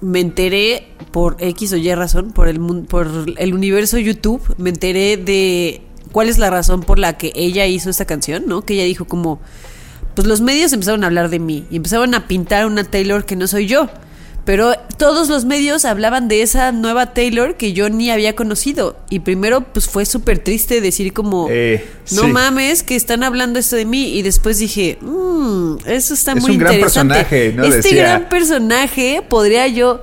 [0.00, 5.16] me enteré por X o Y razón, por el, por el universo YouTube, me enteré
[5.18, 5.82] de
[6.14, 8.62] cuál es la razón por la que ella hizo esta canción, ¿no?
[8.64, 9.40] Que ella dijo como,
[10.14, 13.34] pues los medios empezaron a hablar de mí y empezaron a pintar una Taylor que
[13.34, 13.88] no soy yo.
[14.44, 18.96] Pero todos los medios hablaban de esa nueva Taylor que yo ni había conocido.
[19.10, 22.28] Y primero, pues fue súper triste decir como, Eh, no sí.
[22.28, 24.16] mames, que están hablando esto de mí.
[24.16, 27.14] Y después dije, mmm, eso está Es muy un gran interesante.
[27.14, 27.64] personaje, ¿no?
[27.64, 28.02] Este Decía.
[28.02, 30.02] gran personaje podría yo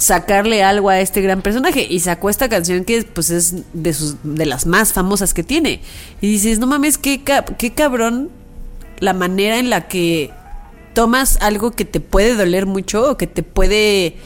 [0.00, 4.16] sacarle algo a este gran personaje y sacó esta canción que pues es de sus
[4.22, 5.82] de las más famosas que tiene
[6.22, 7.22] y dices no mames qué,
[7.58, 8.30] qué cabrón
[8.98, 10.30] la manera en la que
[10.94, 14.16] tomas algo que te puede doler mucho o que te puede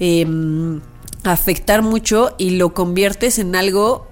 [0.00, 0.80] em,
[1.22, 4.08] afectar mucho y lo conviertes en algo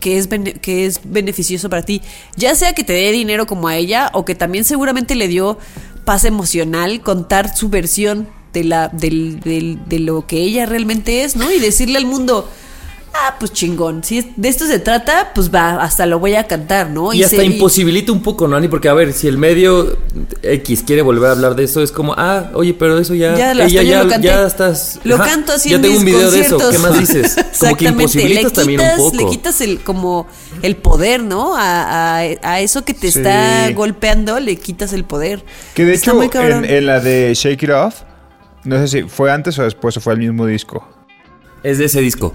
[0.00, 0.28] que es,
[0.60, 2.02] que es beneficioso para ti.
[2.36, 5.58] Ya sea que te dé dinero como a ella o que también seguramente le dio
[6.04, 11.36] paz emocional contar su versión de, la, del- del- de lo que ella realmente es,
[11.36, 11.50] ¿no?
[11.52, 12.48] Y decirle al mundo,
[13.12, 16.90] ah, pues chingón, si de esto se trata, pues va, hasta lo voy a cantar,
[16.90, 17.12] ¿no?
[17.14, 18.68] y hasta se- imposibilita un poco, ¿no, Ani?
[18.68, 19.96] Porque, a ver, si el medio
[20.42, 23.34] X quiere volver a hablar de eso, es como, ah, oye, pero eso ya.
[23.36, 24.26] Ya, ella lo canté.
[24.28, 25.00] ya estás.
[25.04, 26.58] Lo ajá, canto así Ya en tengo mis un video de eso.
[26.58, 26.70] conciertos.
[26.72, 27.34] ¿Qué más dices?
[27.34, 27.40] Como que
[27.86, 29.16] Exactamente, imposibilitas le también un quitas- poco.
[29.16, 30.26] Le quitas el, como
[30.62, 31.56] el poder, ¿no?
[31.56, 33.18] A, a- a eso que te Sí.
[33.20, 35.42] está golpeando, le quitas el poder.
[35.74, 36.64] Que de Está hecho, muy cabrón.
[36.66, 37.94] en, en la de Shake It Off,
[38.66, 40.86] no sé si fue antes o después o fue el mismo disco.
[41.62, 42.34] Es de ese disco.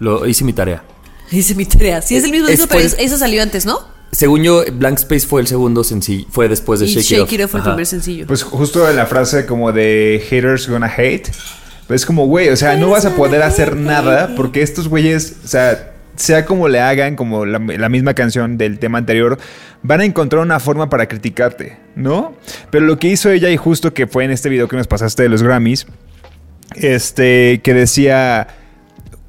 [0.00, 0.82] Lo hice mi tarea.
[1.30, 2.00] Dice mi tarea.
[2.02, 3.80] Sí, es el mismo Es- disco, pero fue- es- eso salió antes, ¿no?
[4.12, 7.44] Según yo, Blank Space fue el segundo sencillo, fue después de y Shake, Shake It
[7.44, 8.26] Off fue el primer sencillo.
[8.26, 11.28] Pues justo en la frase como de haters gonna hate.
[11.86, 15.48] Pues como, güey, o sea, no vas a poder hacer nada porque estos güeyes, o
[15.48, 19.38] sea, sea como le hagan, como la, la misma canción del tema anterior,
[19.82, 22.34] van a encontrar una forma para criticarte, ¿no?
[22.70, 25.22] Pero lo que hizo ella y justo que fue en este video que nos pasaste
[25.22, 25.86] de los Grammys,
[26.74, 28.48] este, que decía,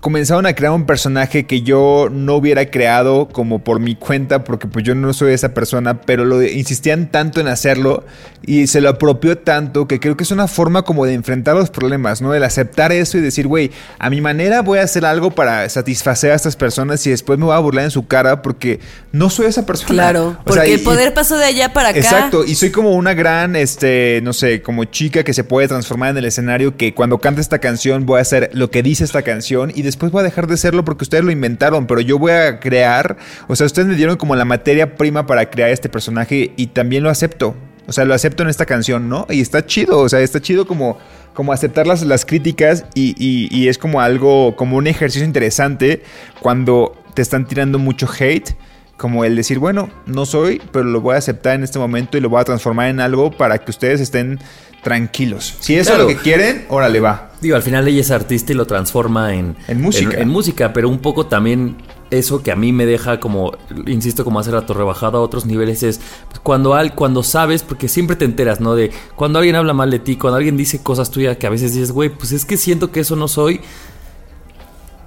[0.02, 4.66] comenzaron a crear un personaje que yo no hubiera creado como por mi cuenta, porque
[4.68, 8.06] pues yo no soy esa persona, pero lo insistían tanto en hacerlo
[8.46, 11.70] y se lo apropió tanto que creo que es una forma como de enfrentar los
[11.70, 12.34] problemas, ¿no?
[12.34, 16.32] El aceptar eso y decir, güey, a mi manera voy a hacer algo para satisfacer
[16.32, 18.80] a estas personas y después me voy a burlar en su cara porque
[19.12, 19.90] no soy esa persona.
[19.90, 22.00] Claro, O porque sea, y- el poder pasó de allá para acá.
[22.00, 26.12] Exacto, y soy como una gran, este, no sé, como chica que se puede transformar
[26.12, 29.24] en el escenario, que cuando cante esta canción voy a hacer lo que dice esta
[29.24, 32.32] canción y después voy a dejar de serlo porque ustedes lo inventaron, pero yo voy
[32.32, 36.54] a crear, o sea, ustedes me dieron como la materia prima para crear este personaje
[36.56, 37.56] y también lo acepto.
[37.88, 39.26] O sea, lo acepto en esta canción, ¿no?
[39.32, 41.00] Y está chido, o sea, está chido como,
[41.34, 46.04] como aceptar las, las críticas y, y- y es como algo, como un ejercicio interesante
[46.40, 48.52] cuando te están tirando mucho hate
[49.00, 52.22] como el decir, bueno, no soy, pero lo voy a aceptar en este momento y
[52.22, 54.40] lo voy a transformar en algo para que ustedes estén
[54.84, 55.56] tranquilos.
[55.60, 56.04] Si eso Claro.
[56.08, 57.32] es lo que quieren, órale va.
[57.42, 60.16] Digo, al final ella es artista y lo transforma en, En música.
[60.18, 61.78] En, en música, pero un poco también
[62.12, 63.54] eso que a mí me deja como,
[63.86, 66.02] insisto, como hacer rato rebajado a otros niveles es
[66.44, 68.76] cuando, al, cuando sabes, porque siempre te enteras, ¿no?
[68.76, 71.74] De cuando alguien habla mal de ti, cuando alguien dice cosas tuyas que a veces
[71.74, 73.62] dices, güey, pues es que siento que eso no soy.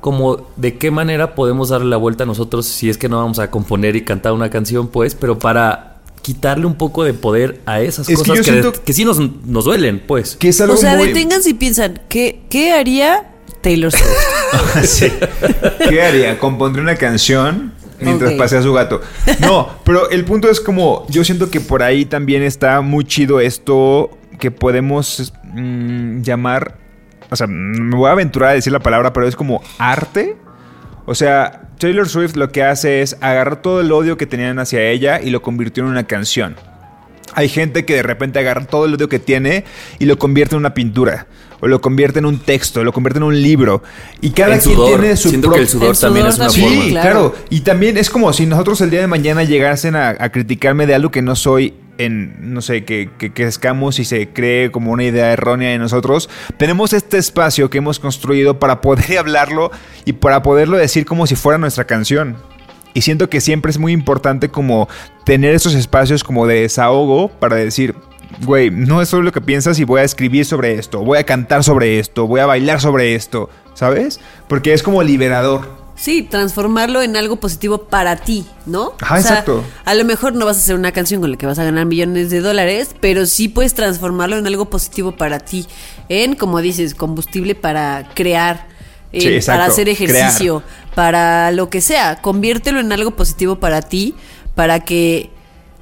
[0.03, 3.39] Como de qué manera podemos darle la vuelta a nosotros si es que no vamos
[3.39, 7.81] a componer y cantar una canción, pues, pero para quitarle un poco de poder a
[7.81, 8.47] esas Es cosas
[8.85, 10.37] que, sí nos, nos duelen, pues.
[10.37, 11.07] Que es algo O sea, muy...
[11.07, 13.31] deténganse y piensan, ¿qué, qué haría
[13.63, 14.05] Taylor Swift?
[14.85, 15.11] Sí.
[15.89, 16.39] ¿Qué haría?
[16.39, 19.01] Compondría una canción mientras pasea a su gato.
[19.41, 23.41] No, pero el punto es como, yo siento que por ahí también está muy chido
[23.41, 26.79] esto que podemos mm, llamar,
[27.33, 30.37] o sea, me voy a aventurar a decir la palabra, pero es como arte.
[31.07, 34.83] O sea, Taylor Swift lo que hace es agarrar todo el odio que tenían hacia
[34.83, 36.55] ella y lo convirtió en una canción.
[37.35, 39.65] Hay gente que de repente agarra todo el odio que tiene
[39.99, 41.27] y lo convierte en una pintura.
[41.61, 43.83] O lo convierte en un texto, lo convierte en un libro.
[44.21, 45.01] Y cada En quien sudor.
[45.01, 46.83] tiene su Siento que el sudor El también es una también, forma.
[46.85, 47.31] Sí, claro.
[47.31, 47.45] claro.
[47.51, 50.95] Y también es como si nosotros el día de mañana llegasen a, a criticarme de
[50.97, 55.05] algo que no soy en, no sé, que, que crezcamos y se cree como una
[55.05, 56.29] idea errónea de nosotros.
[56.57, 59.71] Tenemos este espacio que hemos construido para poder hablarlo
[60.05, 62.37] y para poderlo decir como si fuera nuestra canción.
[62.95, 64.89] Y siento que siempre es muy importante como
[65.25, 67.95] tener esos espacios como de desahogo para decir,
[68.45, 71.25] güey, no es solo lo que piensas y voy a escribir sobre esto, voy a
[71.25, 74.21] cantar sobre esto, voy a bailar sobre esto, ¿sabes?
[74.49, 75.82] Porque es como liberador.
[76.03, 78.95] Sí, transformarlo en algo positivo para ti, ¿no?
[79.01, 79.63] Ajá, exacto.
[79.85, 81.87] A lo mejor no vas a hacer una canción con la que vas a ganar
[81.87, 85.65] millones de dólares, pero sí puedes transformarlo en algo positivo para ti.
[86.09, 88.67] En, como dices, combustible para crear,
[89.13, 90.65] en- Sí, exacto, para hacer ejercicio,
[90.97, 92.17] para lo que sea.
[92.21, 94.17] Conviértelo en algo positivo para ti,
[94.57, 95.31] para que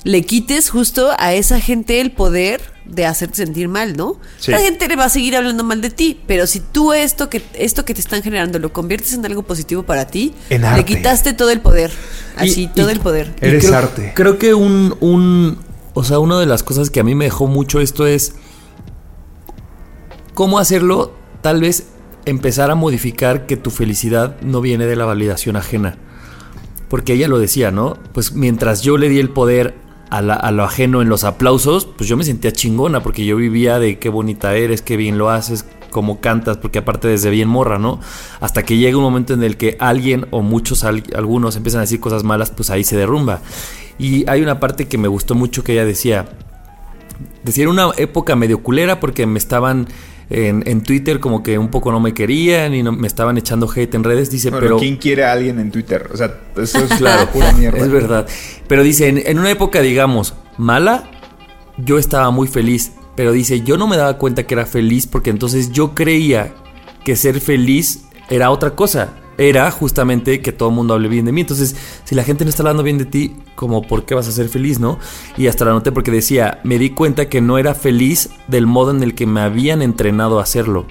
[0.04, 4.18] le quites justo a esa gente el poder de hacerte sentir mal, ¿no?
[4.38, 4.50] Sí.
[4.50, 7.42] La gente le va a seguir hablando mal de ti, pero si tú esto que
[7.54, 11.32] esto que te están generando lo conviertes en algo positivo para ti, En le quitaste
[11.34, 11.90] todo el poder,
[12.36, 13.34] así Y- todo y- el poder.
[13.40, 14.12] Eres creo, arte.
[14.16, 15.58] Creo que un, un.
[15.94, 18.34] O sea, una de las cosas que a mí me dejó mucho esto es.
[20.34, 21.12] ¿Cómo hacerlo?
[21.42, 21.88] Tal vez
[22.24, 25.96] empezar a modificar que tu felicidad no viene de la validación ajena.
[26.88, 27.96] Porque ella lo decía, ¿no?
[28.12, 29.74] Pues mientras yo le di el poder
[30.10, 33.98] a, lo ajeno en los aplausos, pues yo me sentía chingona porque yo vivía de
[33.98, 38.00] qué bonita eres, qué bien lo haces, cómo cantas, porque aparte desde bien morra, ¿no?
[38.40, 41.82] Hasta que llega un momento en el que alguien o muchos, al- algunos empiezan a
[41.82, 43.40] decir cosas malas, pues ahí se derrumba.
[43.98, 46.28] Y hay una parte que me gustó mucho que ella decía,
[47.44, 49.88] decía era una época medio culera porque me estaban
[50.30, 53.68] en, en Twitter como que un poco no me querían y no, me estaban echando
[53.68, 54.78] hate en redes, dice, Bueno, pero...
[54.78, 56.08] ¿quién quiere a alguien en Twitter?
[56.12, 57.78] O sea, eso es Claro, pura mierda.
[57.78, 58.26] es verdad.
[58.68, 61.10] Pero dice, en, en una época, digamos, mala,
[61.76, 62.92] yo estaba muy feliz.
[63.16, 66.54] Pero dice, yo no me daba cuenta que era feliz porque entonces yo creía
[67.04, 69.10] que ser feliz era otra cosa.
[69.40, 71.40] Era justamente que todo el mundo hable bien de mí.
[71.40, 71.74] Entonces,
[72.04, 74.50] si la gente no está hablando bien de ti, como por qué vas a ser
[74.50, 74.98] feliz, ¿no?
[75.38, 78.90] Y hasta la noté porque decía, me di cuenta que no era feliz del modo
[78.90, 80.84] en el que me habían entrenado a hacerlo.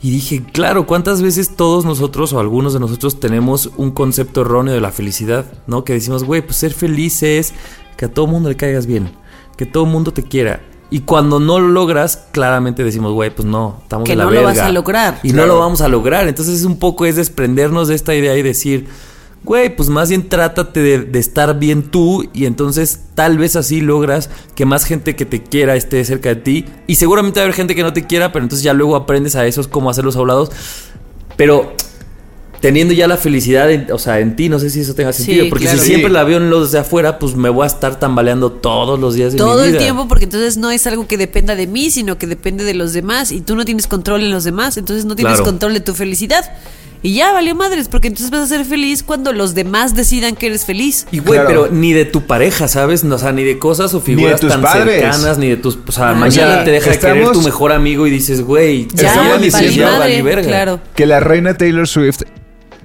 [0.00, 4.72] Y dije, claro, ¿cuántas veces todos nosotros o algunos de nosotros tenemos un concepto erróneo
[4.72, 5.44] de la felicidad?
[5.66, 5.82] ¿No?
[5.82, 7.54] Que decimos, güey, pues ser feliz es
[7.96, 9.10] que a todo mundo le caigas bien,
[9.56, 10.60] que todo mundo te quiera.
[10.90, 14.30] Y cuando no lo logras, claramente decimos, güey, pues no, estamos Que de la no
[14.30, 14.68] lo vas verga.
[14.68, 15.20] a lograr.
[15.22, 15.46] Y Claro.
[15.48, 16.26] no lo vamos a lograr.
[16.28, 18.86] Entonces es un poco es desprendernos de esta idea y decir,
[19.44, 23.80] güey, pues más bien trátate de, de estar bien tú y entonces tal vez así
[23.82, 26.64] logras que más gente que te quiera esté cerca de ti.
[26.86, 29.36] Y seguramente va a haber gente que no te quiera, pero entonces ya luego aprendes
[29.36, 30.48] a esos cómo hacerlos a un lado.
[31.36, 31.74] Pero
[32.60, 35.24] teniendo ya la felicidad, en- o sea, en ti, no sé si eso tenga Sí,
[35.24, 35.46] sentido.
[35.48, 35.78] porque claro.
[35.78, 38.98] si siempre la veo en los de afuera, pues me voy a estar tambaleando todos
[38.98, 39.80] los días de Todo mi el vida.
[39.82, 42.92] tiempo, porque entonces no es algo que dependa de mí, sino que depende de los
[42.92, 43.30] demás.
[43.32, 45.44] Y tú no tienes control en los demás, entonces no tienes Claro.
[45.44, 46.44] control de tu felicidad.
[47.00, 50.48] Y ya valió madres, porque entonces vas a ser feliz cuando los demás decidan que
[50.48, 51.06] eres feliz.
[51.12, 51.46] Y güey, Claro.
[51.48, 53.04] pero ni de tu pareja, ¿sabes?
[53.04, 55.00] No, O sea, ni de cosas o figuras tus tan padres.
[55.00, 55.78] cercanas, ni de tus.
[55.86, 56.64] O sea, Ah, mañana ya.
[56.64, 59.40] te deja de querer Estamos- tu mejor amigo y dices, güey, Ya, Estamos
[59.76, 60.48] ya madre, valí verga.
[60.48, 60.80] claro.
[60.96, 62.22] Que la reina Taylor Swift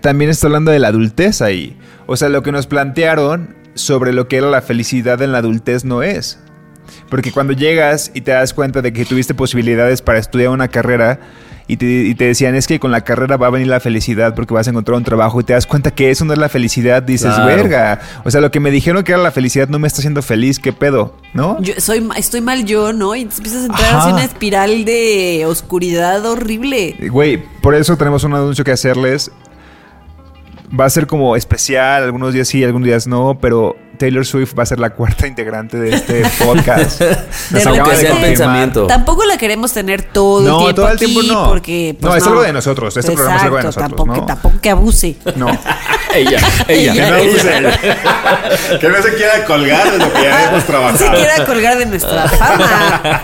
[0.04, 1.78] también está hablando de la adultez ahí.
[2.08, 5.86] O sea, lo que nos plantearon sobre lo que era la felicidad en la adultez
[5.86, 6.40] no es.
[7.10, 11.22] Porque cuando llegas y te das cuenta de que tuviste posibilidades para estudiar una carrera
[11.66, 14.36] y te, y te decían es que con la carrera va a venir la felicidad
[14.36, 16.50] porque vas a encontrar un trabajo y te das cuenta que eso no es la
[16.50, 17.46] felicidad, dices, Claro.
[17.46, 18.02] verga.
[18.26, 20.60] O sea, lo que me dijeron que era la felicidad no me está haciendo feliz,
[20.60, 21.16] ¿qué pedo?
[21.34, 21.62] ¿No?
[21.62, 23.16] Yo soy, estoy mal yo, ¿no?
[23.16, 26.98] Y empiezas a entrar así en una espiral de oscuridad horrible.
[27.10, 29.32] Güey, por eso tenemos un anuncio que hacerles.
[30.80, 34.64] Va a ser como especial, algunos días sí, algunos días no, pero Taylor Swift va
[34.64, 37.00] a ser la cuarta integrante de este podcast.
[37.00, 38.88] De Nos de pensamiento.
[38.88, 41.48] Tampoco la queremos tener todo el No, tiempo todo el aquí tiempo no.
[41.48, 44.22] porque pues, No, es algo de nosotros, este programa es algo de Exacto, nosotros, Tampoco,
[44.22, 44.26] ¿no?
[44.26, 45.16] tampoco que abuse.
[45.36, 45.48] No.
[46.16, 46.94] ella, ella.
[46.94, 50.66] Que no, use- que no se quiera colgar de lo que ya hemos No se
[50.68, 51.12] trabajado.
[51.18, 53.22] quiera colgar de nuestra fama.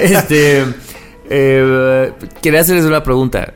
[0.00, 0.64] este.
[1.28, 3.52] eh, quería hacerles una pregunta.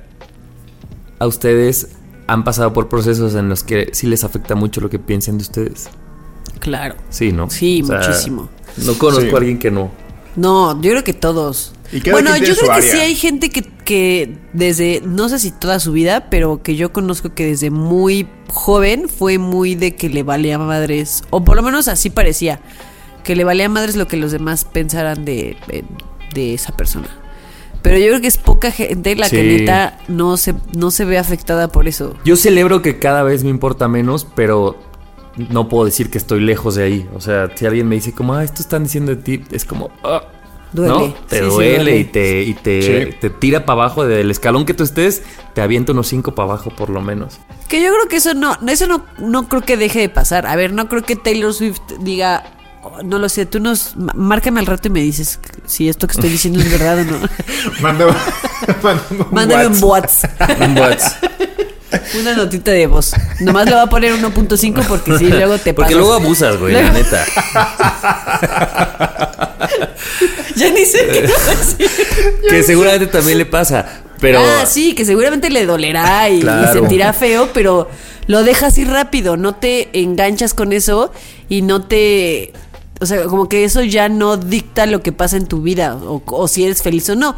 [1.21, 1.89] ¿A ustedes
[2.27, 5.43] han pasado por procesos en los que sí les afecta mucho lo que piensen de
[5.43, 5.89] ustedes?
[6.59, 6.97] Claro.
[7.11, 7.49] Sí, ¿no?
[7.51, 8.49] Sí, muchísimo.
[8.85, 9.35] No conozco Sí.
[9.35, 9.91] a alguien que no.
[10.37, 11.73] No, yo creo que todos.
[11.93, 15.81] Y Bueno, yo creo que sí hay gente que, que desde, no sé si toda
[15.81, 20.23] su vida, pero que yo conozco que desde muy joven fue muy de que le
[20.23, 22.61] valía madres, o por lo menos así parecía,
[23.25, 25.57] que le valía madres lo que los demás pensaran de,
[26.33, 27.09] de esa persona.
[27.83, 31.19] Pero yo creo que es poca gente la que neta no se, no se ve
[31.19, 32.15] afectada por eso.
[32.25, 34.77] Yo celebro que cada vez me importa menos, pero
[35.49, 37.09] no puedo decir que estoy lejos de ahí.
[37.15, 39.91] O sea, si alguien me dice como, ah, esto están diciendo de ti, es como,
[40.05, 40.23] ah,
[40.73, 40.93] Duele.
[40.95, 41.15] ¿no?
[41.29, 41.99] Te Sí, sí, duele, duele.
[41.99, 43.17] y te, y te, Sí.
[43.21, 45.23] te tira para abajo del escalón que tú estés,
[45.53, 47.39] te avienta unos cinco para abajo por lo menos.
[47.69, 50.47] Que yo creo que eso no, eso no, no creo que deje de pasar.
[50.47, 52.45] A ver, no creo que Taylor Swift diga,
[52.83, 56.13] oh, no lo sé, tú nos, márcame al rato y me dices si esto que
[56.13, 57.19] estoy diciendo es verdad o no.
[57.81, 58.13] Mándame,
[58.83, 60.61] mándame un Mándame un WhatsApp.
[60.61, 61.25] Un WhatsApp.
[62.21, 63.13] una notita de voz.
[63.41, 65.97] Nomás le voy a poner 1.5 porque si luego te Porque pasas.
[65.97, 67.25] luego abusas, güey, la neta.
[70.57, 71.91] Ya ni sé qué decir.
[72.49, 74.03] Que seguramente también le pasa.
[74.21, 74.41] Pero.
[74.41, 77.89] Ah, sí, que seguramente le dolerá y, y sentirá feo, pero
[78.31, 81.13] lo dejas ir rápido, no te enganchas con eso
[81.49, 82.53] y no te...
[83.01, 86.49] O sea, como que eso ya no dicta lo que pasa en tu vida o,
[86.49, 87.35] si eres feliz o no.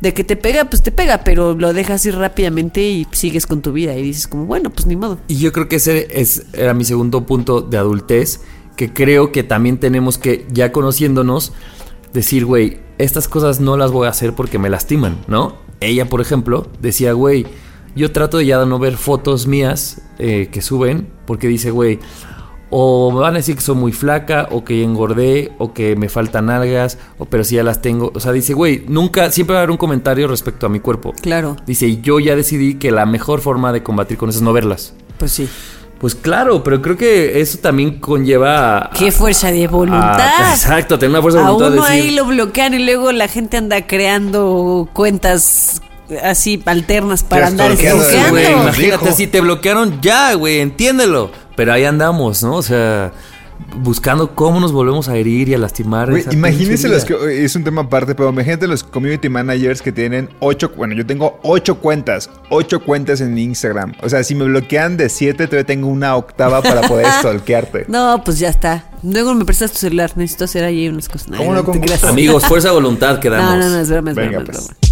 [0.00, 3.62] De que te pega, pues te pega, pero lo dejas ir rápidamente y sigues con
[3.62, 5.18] tu vida y dices como, bueno, pues ni modo.
[5.28, 8.40] Y yo creo que ese es, era mi segundo punto de adultez,
[8.74, 11.52] que creo que también tenemos que, ya conociéndonos,
[12.12, 15.56] decir, güey, estas cosas no las voy a hacer porque me lastiman, ¿no?
[15.80, 17.46] Ella, por ejemplo, decía, güey,
[17.94, 21.98] yo trato de ya no ver fotos mías eh, que suben, porque dice, güey,
[22.74, 26.08] o me van a decir que soy muy flaca, o que engordé, o que me
[26.08, 28.10] faltan algas, o pero si ya las tengo.
[28.14, 31.12] O sea, dice, güey, nunca, siempre va a haber un comentario respecto a mi cuerpo.
[31.20, 34.42] Claro, Dice, y yo ya decidí que la mejor forma de combatir con eso es
[34.42, 34.94] no verlas.
[35.18, 35.48] pues sí.
[35.98, 38.78] Pues claro, pero creo que eso también conlleva.
[38.86, 40.18] a- Qué fuerza de voluntad.
[40.18, 41.70] a- exacto, tener una fuerza de A voluntad.
[41.72, 45.80] de uno decir, ahí lo bloquean y luego la gente anda creando cuentas
[46.24, 48.04] así alternas para andar Bloqueando.
[48.62, 49.16] imagínate, Dijo.
[49.16, 51.30] si te bloquearon ya, güey, entiéndelo.
[51.56, 52.56] Pero ahí andamos, ¿no?
[52.56, 53.12] O sea,
[53.76, 56.10] buscando cómo nos volvemos a herir y a lastimar.
[56.10, 59.92] Güey, esa imagínense los que es un tema aparte, pero imagínate los community managers que
[59.92, 63.94] tienen ocho, bueno, yo tengo ocho cuentas, ocho cuentas en Instagram.
[64.02, 67.86] O sea, si me bloquean de siete, todavía tengo una octava para poder stalkearte.
[67.88, 68.84] No, pues ya está.
[69.02, 70.12] Luego me prestas tu celular.
[70.16, 71.28] Necesito hacer ahí unas cosas.
[72.04, 73.50] Amigos, fuerza de voluntad que damos.
[73.50, 74.91] No, no, no, es broma, es Venga, broma, es pues.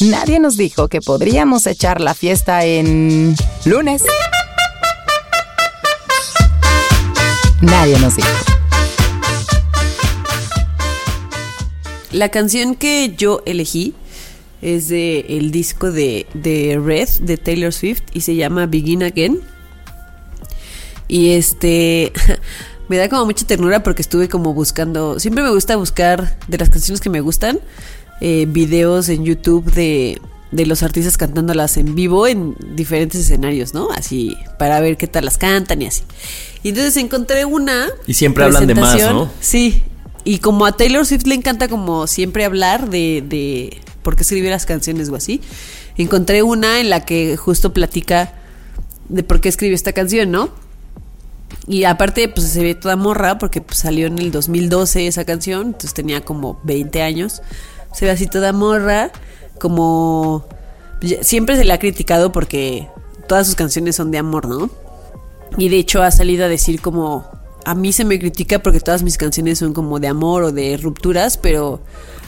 [0.00, 3.34] Nadie nos dijo que podríamos echar la fiesta en
[3.64, 4.04] lunes.
[7.60, 8.28] Nadie nos dijo.
[12.12, 13.92] La canción que yo elegí
[14.62, 19.40] es de el disco de, de Red de Taylor Swift y se llama Begin Again.
[21.08, 22.12] Y este
[22.88, 26.70] me da como mucha ternura porque estuve como buscando, siempre me gusta buscar de las
[26.70, 27.58] canciones que me gustan,
[28.20, 33.90] eh, videos en YouTube de, de los artistas cantándolas en vivo en diferentes escenarios, ¿no?
[33.90, 36.02] Así, para ver qué tal las cantan y así.
[36.62, 37.88] Y entonces encontré una...
[38.06, 39.30] Y siempre hablan de más, ¿no?
[39.40, 39.82] Sí.
[40.24, 44.50] Y como a Taylor Swift le encanta como siempre hablar de, de por qué escribe
[44.50, 45.40] las canciones o así,
[45.96, 48.34] encontré una en la que justo platica
[49.08, 50.50] de por qué escribió esta canción, ¿no?
[51.66, 55.68] Y aparte, pues se ve toda morra porque pues, salió en el 2012 esa canción,
[55.68, 57.42] entonces tenía como 20 años.
[57.92, 59.10] Se ve así toda morra,
[59.60, 60.46] como...
[61.22, 62.88] Siempre se le ha criticado porque
[63.28, 64.68] todas sus canciones son de amor, ¿no?
[65.56, 67.26] Y de hecho ha salido a decir como...
[67.64, 70.78] A mí se me critica porque todas mis canciones son como de amor o de
[70.78, 71.80] rupturas, pero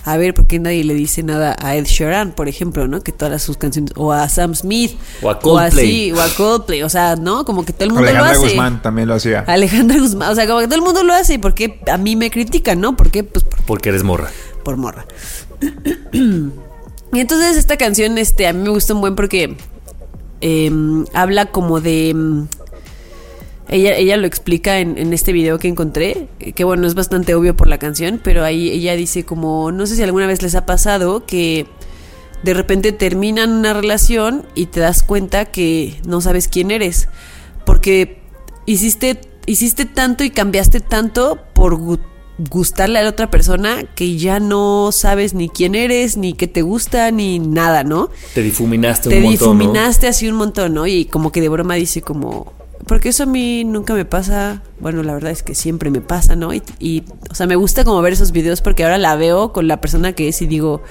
[0.04, 3.00] a ver, ¿por qué nadie le dice nada a Ed Sheeran, por ejemplo, ¿no?
[3.00, 5.86] Que todas sus canciones, o a Sam Smith, O a Coldplay.
[5.86, 7.44] así, o a Coldplay, o sea, ¿no?
[7.46, 8.48] Como que todo el mundo Alejandra lo hace.
[8.48, 9.40] Guzmán también lo hacía.
[9.46, 12.30] Alejandra Guzmán, o sea, como que todo el mundo lo hace, porque a mí me
[12.30, 12.96] critican, ¿no?
[12.96, 13.24] ¿Por qué?
[13.24, 14.28] Pues por, Porque eres morra.
[14.62, 15.06] por morra.
[16.12, 19.56] Y entonces esta canción, este, a mí me gusta un buen porque
[20.40, 22.10] em, habla como de...
[22.10, 22.48] em,
[23.68, 27.54] ella, ella lo explica en, en este video que encontré, que bueno, es bastante obvio
[27.56, 30.66] por la canción, pero ahí ella dice como, no sé si alguna vez les ha
[30.66, 31.66] pasado que
[32.42, 37.08] de repente terminan una relación y te das cuenta que no sabes quién eres,
[37.64, 38.20] porque
[38.66, 41.78] hiciste, hiciste tanto y cambiaste tanto por
[42.48, 46.62] gustarle a la otra persona que ya no sabes ni quién eres, ni qué te
[46.62, 48.10] gusta, ni nada, ¿no?
[48.34, 49.64] Te difuminaste te un montón, ¿no?
[49.64, 50.86] difuminaste así un montón, ¿no?
[50.86, 52.52] Y como que de broma dice como,
[52.86, 56.36] porque eso a mí nunca me pasa, bueno, la verdad es que siempre me pasa,
[56.36, 56.54] ¿no?
[56.54, 59.68] Y, y, o sea, me gusta como ver esos videos porque ahora la veo con
[59.68, 60.82] la persona que es y digo,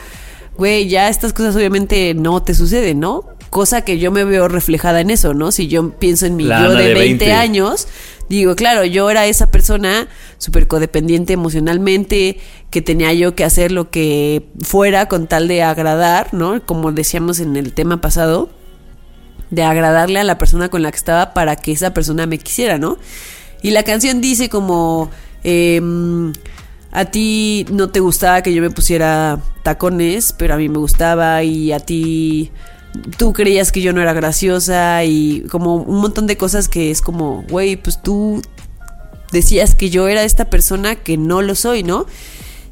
[0.58, 3.39] güey, ya estas cosas obviamente no te suceden, ¿no?
[3.50, 5.52] Cosa que yo me veo reflejada en eso, ¿no?
[5.52, 7.34] Si yo pienso en mi La yo de de 20, 20.
[7.34, 7.88] años,
[8.30, 12.40] digo, claro, yo era esa persona súper codependiente emocionalmente,
[12.70, 16.64] que tenía yo que hacer lo que fuera con tal de agradar, ¿no?
[16.66, 18.50] Como decíamos en el tema pasado,
[19.50, 22.78] de agradarle a la persona con la que estaba para que esa persona me quisiera,
[22.78, 22.98] ¿no?
[23.62, 25.10] Y la canción dice como,
[25.44, 26.34] em,
[26.92, 31.44] a ti no te gustaba que yo me pusiera tacones, pero a mí me gustaba
[31.44, 32.52] y a ti
[33.18, 37.02] tú creías que yo no era graciosa y como un montón de cosas que es
[37.02, 38.42] como, güey, pues tú
[39.32, 42.06] decías que yo era esta persona que no lo soy, ¿no?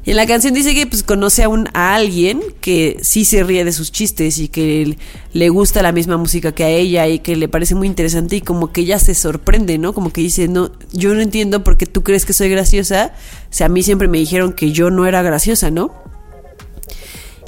[0.04, 3.44] Y en la canción dice que pues conoce a un a alguien que sí se
[3.44, 4.96] ríe de sus chistes y que
[5.34, 8.40] le gusta la misma música que a ella y que le parece muy interesante y
[8.40, 9.92] como que ella se sorprende, ¿no?
[9.92, 13.12] Como que dice, "No, yo no entiendo por qué tú crees que soy graciosa."
[13.50, 15.92] Sea, a mí siempre me dijeron que yo no era graciosa, ¿no?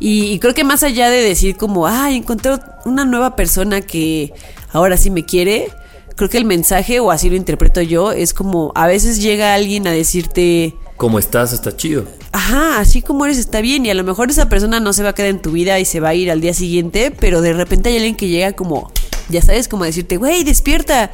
[0.01, 2.53] Y, y creo que más allá de decir como, ay, encontré
[2.85, 4.33] una nueva persona que
[4.73, 5.69] ahora sí me quiere,
[6.17, 9.87] creo que el mensaje, o así lo interpreto yo, es como, a veces llega alguien
[9.87, 12.05] a decirte, Como estás, está chido.
[12.33, 15.11] ajá, así como eres está bien, y a lo mejor esa persona no se va
[15.11, 17.53] a quedar en tu vida y se va a ir al día siguiente, pero de
[17.53, 18.91] repente hay alguien que llega como,
[19.29, 21.11] ya sabes, como a decirte, güey, despierta,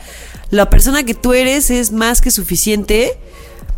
[0.51, 3.19] la persona que tú eres es más que suficiente.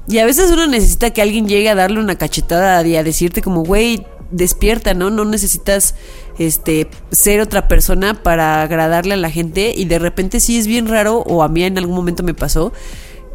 [0.06, 3.42] Y a veces uno necesita que alguien llegue a darle una cachetada y a decirte
[3.42, 5.10] como, güey, despierta, ¿no?
[5.10, 5.94] No necesitas
[6.38, 10.86] este ser otra persona para agradarle a la gente y de repente sí es bien
[10.86, 12.72] raro o a mí en algún momento me pasó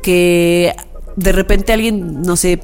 [0.02, 0.76] que
[1.16, 2.60] de repente alguien, no sé,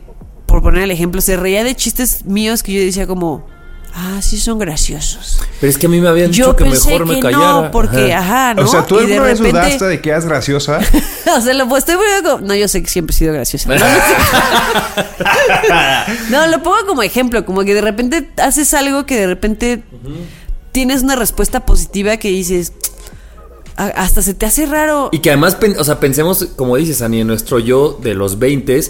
[0.46, 3.46] por poner el ejemplo, se reía de chistes míos que yo decía como,
[3.94, 5.40] ah, sí son graciosos.
[5.60, 7.62] Pero es que a mí me habían dicho Yo que pensé mejor me callara.
[7.64, 8.64] no, porque, ajá, ¿no?
[8.64, 10.80] O sea, ¿tú Y de vez repente- dudaste de que eras graciosa?
[11.38, 12.48] o sea, lo pues, estoy poniendo como...
[12.48, 13.70] No, yo sé que siempre he sido graciosa.
[16.30, 19.84] No, lo pongo como ejemplo, como que de repente haces algo que de repente
[20.72, 22.74] tienes una respuesta positiva que dices,
[23.76, 25.10] "A- hasta se te hace raro.
[25.12, 28.82] Y que además, o sea, pensemos, como dices, Ani, en nuestro yo de los 20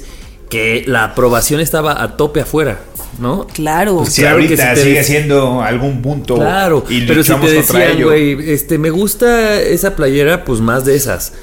[0.50, 2.80] que la aprobación estaba a tope afuera,
[3.20, 3.46] ¿no?
[3.48, 4.04] Claro.
[4.06, 6.36] Si Claro que ahorita si te sigue siendo algún punto.
[6.36, 10.60] Claro, y pero si luchamos te contra decían, güey, este, me gusta esa playera, pues
[10.60, 11.34] más de esas.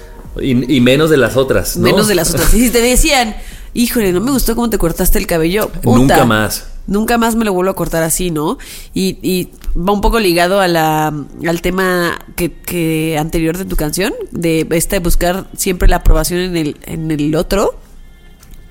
[0.41, 1.85] Y, y menos de las otras, ¿no?
[1.85, 2.53] Menos de las otras.
[2.53, 3.37] Y si te decían,
[3.75, 5.69] híjole, no me gustó cómo te cortaste el cabello.
[5.69, 6.67] puta, Nunca más.
[6.89, 8.59] Nunca más me lo vuelvo a cortar así, ¿no?
[8.95, 11.13] Y, y va un poco ligado a la,
[11.47, 16.57] al tema que, que anterior de tu canción, de este buscar siempre la aprobación en
[16.57, 17.79] el, en el otro.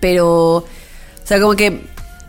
[0.06, 0.66] Pero, o
[1.24, 1.82] sea, como que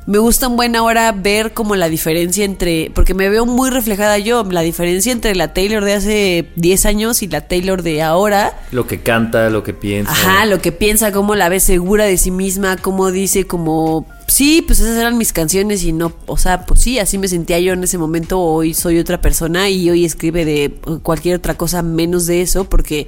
[0.06, 4.16] me gusta un buen ahora ver como la diferencia entre, porque me veo muy reflejada
[4.16, 8.58] yo, la diferencia entre la Taylor de hace 10 años y la Taylor de ahora.
[8.70, 10.10] Lo que canta, lo que piensa.
[10.10, 14.64] Ajá, lo que piensa, cómo la ve segura de sí misma, cómo dice como, sí,
[14.66, 17.74] pues esas eran mis canciones y no, o sea, pues sí, así me sentía yo
[17.74, 20.72] en ese momento, hoy soy otra persona y hoy escribe de
[21.02, 23.06] cualquier otra cosa menos de eso porque...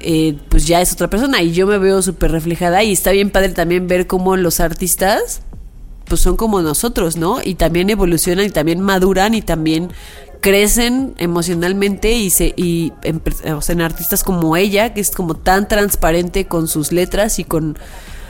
[0.00, 3.30] eh, pues ya es otra persona y yo me veo súper reflejada y está bien
[3.30, 5.42] padre también ver cómo los artistas
[6.06, 7.38] pues son como nosotros, ¿no?
[7.44, 9.92] Y también evolucionan y también maduran y también
[10.40, 15.10] crecen emocionalmente y se y en, per- o sea, en artistas como ella que es
[15.10, 17.78] como tan transparente con sus letras y con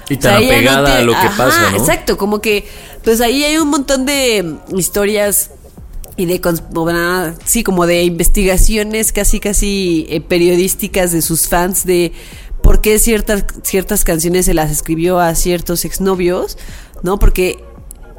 [0.09, 1.77] Y o sea, tan no apegada a lo que Ajá, pasa, ¿no?
[1.77, 2.66] Exacto, como que
[3.05, 5.53] pues ahí hay un montón de historias
[6.17, 6.41] y de
[7.45, 12.13] sí como de investigaciones casi casi eh, periodísticas de sus fans de
[12.63, 16.59] por qué ciertas ciertas canciones se las escribió a ciertos exnovios,
[17.03, 17.19] ¿no?
[17.19, 17.65] Porque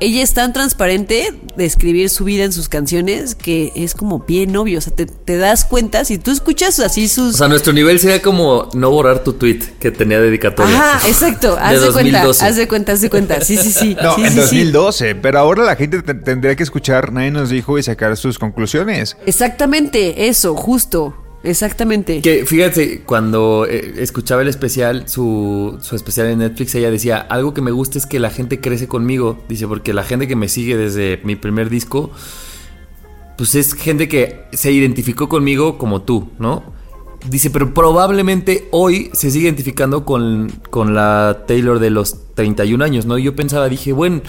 [0.02, 4.56] ella es tan transparente de escribir su vida en sus canciones que es como bien
[4.58, 7.72] obvio, o sea, te, te das cuenta si tú escuchas así sus O sea, nuestro
[7.72, 10.76] nivel sería como no borrar tu tweet que tenía dedicatoria.
[10.76, 12.46] Ajá, exacto, haz de, cuenta, 2012.
[12.46, 13.42] haz de cuenta, haz de cuenta.
[13.42, 13.96] Sí, sí, sí.
[14.02, 14.40] No, sí, en sí, sí.
[14.42, 18.38] 2012, pero ahora la gente te- tendría que escuchar, nadie nos dijo y sacar sus
[18.40, 19.16] conclusiones.
[19.26, 21.14] Exactamente, eso, justo.
[21.44, 22.22] Exactamente.
[22.22, 27.54] Que fíjate, cuando eh, escuchaba el especial, su, su especial en Netflix, ella decía, algo
[27.54, 29.40] que me gusta es que la gente crece conmigo.
[29.50, 32.12] Dice, porque la gente que me sigue desde mi primer disco,
[33.38, 36.64] pues es gente que se identificó conmigo como tú, ¿no?
[37.28, 43.06] Dice, pero probablemente hoy se sigue identificando con, con la Taylor de los 31 años,
[43.06, 43.18] ¿no?
[43.18, 44.22] Yo pensaba, dije, bueno,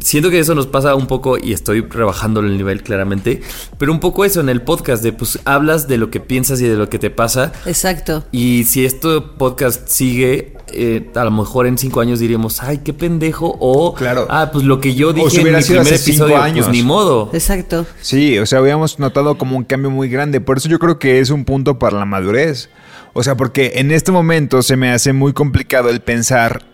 [0.00, 3.40] siento que eso nos pasa un poco y estoy rebajando el nivel claramente,
[3.78, 6.64] pero un poco eso en el podcast de pues hablas de lo que piensas y
[6.68, 8.24] de lo que te pasa Exacto.
[8.32, 12.92] y si este podcast sigue, eh, a lo mejor en cinco años diríamos, ay, qué
[12.92, 14.26] pendejo, o, Claro.
[14.30, 16.42] ah, pues lo que yo O dije si en mi sido primer hace cinco episodio,
[16.42, 16.66] años.
[16.66, 17.30] pues ni modo.
[17.32, 17.86] Exacto.
[18.00, 20.40] Sí, o sea, habíamos notado como un cambio muy grande.
[20.40, 22.68] Por eso yo creo que es un punto para la madurez.
[23.12, 26.64] O sea, porque en este momento se me hace muy complicado el pensar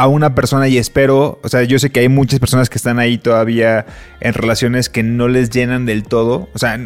[0.00, 3.00] a una persona y espero, o sea, yo sé que hay muchas personas que están
[3.00, 3.84] ahí todavía
[4.20, 6.48] en relaciones que no les llenan del todo.
[6.54, 6.78] O sea,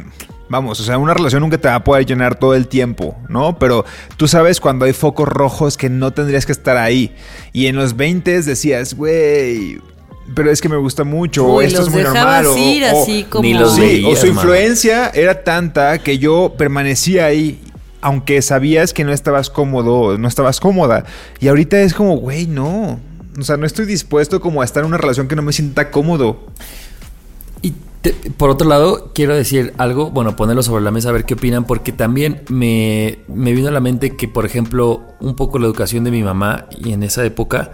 [0.48, 3.58] vamos, o sea, una relación nunca te va a poder llenar todo el tiempo, ¿no?
[3.58, 3.84] Pero
[4.16, 7.14] tú sabes cuando hay focos rojos que no tendrías que estar ahí.
[7.52, 9.78] Y en los 20 decías, güey,
[10.34, 12.46] pero es que me gusta mucho, o Uy, esto los es muy normal.
[12.46, 13.42] o- ir o- así como...
[13.42, 17.60] Ni los Sí, veías, o su influencia era tanta que yo permanecía ahí,
[18.02, 21.04] aunque sabías que no estabas cómodo, no estabas cómoda.
[21.40, 23.00] Y ahorita es como, güey, no.
[23.38, 25.90] O sea, no estoy dispuesto como a estar en una relación que no me sienta
[25.90, 26.44] cómodo.
[27.62, 27.74] Y
[28.36, 31.64] por otro lado, quiero decir algo, bueno, ponerlo sobre la mesa a ver qué opinan,
[31.64, 36.02] porque también me, me vino a la mente que, por ejemplo, un poco la educación
[36.02, 37.70] de mi mamá y en esa época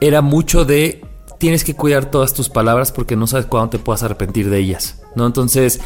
[0.00, 1.02] era mucho de
[1.38, 5.00] tienes que cuidar todas tus palabras porque no sabes cuándo te puedas arrepentir de ellas,
[5.14, 5.26] ¿no?
[5.26, 5.80] Entonces,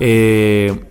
[0.00, 0.84] eh,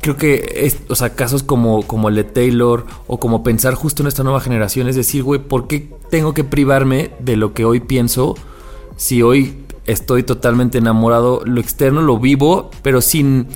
[0.00, 4.02] creo que, es, o sea, casos como, como el de Taylor o como pensar justo
[4.02, 7.64] en esta nueva generación, es decir, güey, ¿por qué tengo que privarme de lo que
[7.64, 8.34] hoy pienso
[8.96, 11.42] si hoy estoy totalmente enamorado?
[11.44, 13.48] Lo externo lo vivo, pero sin...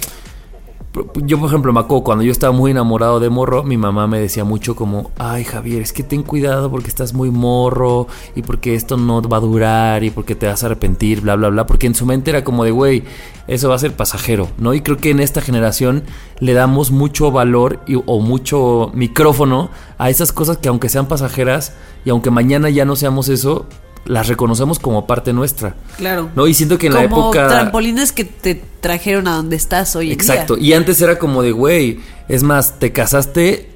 [1.17, 4.45] Yo, por ejemplo, acuerdo cuando yo estaba muy enamorado de morro, mi mamá me decía
[4.45, 8.97] mucho como, ay Javier, es que ten cuidado porque estás muy morro y porque esto
[8.97, 11.97] no va a durar y porque te vas a arrepentir, bla, bla, bla, porque en
[11.97, 13.03] su mente era como de, güey,
[13.49, 14.73] eso va a ser pasajero, ¿no?
[14.73, 16.05] Y creo que en esta generación
[16.39, 21.75] le damos mucho valor y- o mucho micrófono a esas cosas que aunque sean pasajeras
[22.05, 23.67] y aunque mañana ya no seamos eso,
[24.05, 25.75] las reconocemos como parte nuestra.
[25.97, 26.31] Claro.
[26.35, 27.49] No, y siento que en la época...
[27.49, 30.57] trampolines que te trajeron a donde estás hoy en Exacto.
[30.57, 30.69] día.
[30.69, 33.71] Y antes era como de, güey, es más, te casaste,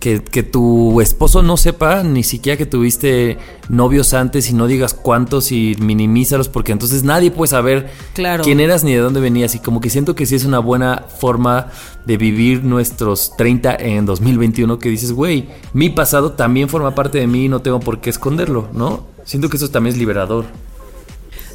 [0.00, 3.36] que, que tu esposo no sepa ni siquiera que tuviste
[3.68, 8.44] novios antes y no digas cuántos y minimízalos porque entonces nadie puede saber Claro.
[8.44, 9.54] quién eras ni de dónde venías.
[9.54, 11.68] Y como que siento que sí es una buena forma
[12.06, 17.26] de vivir nuestros 30 en 2021 que dices, güey, mi pasado también forma parte de
[17.26, 19.06] mí y no tengo por qué esconderlo, ¿no?
[19.24, 20.46] Siento que eso también es liberador.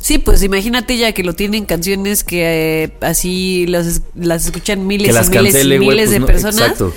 [0.01, 5.07] Sí, pues imagínate ya que lo tienen canciones que eh, así las, las escuchan miles
[5.07, 6.55] Que las y miles cancele, y miles pues de no, personas.
[6.61, 6.93] exacto.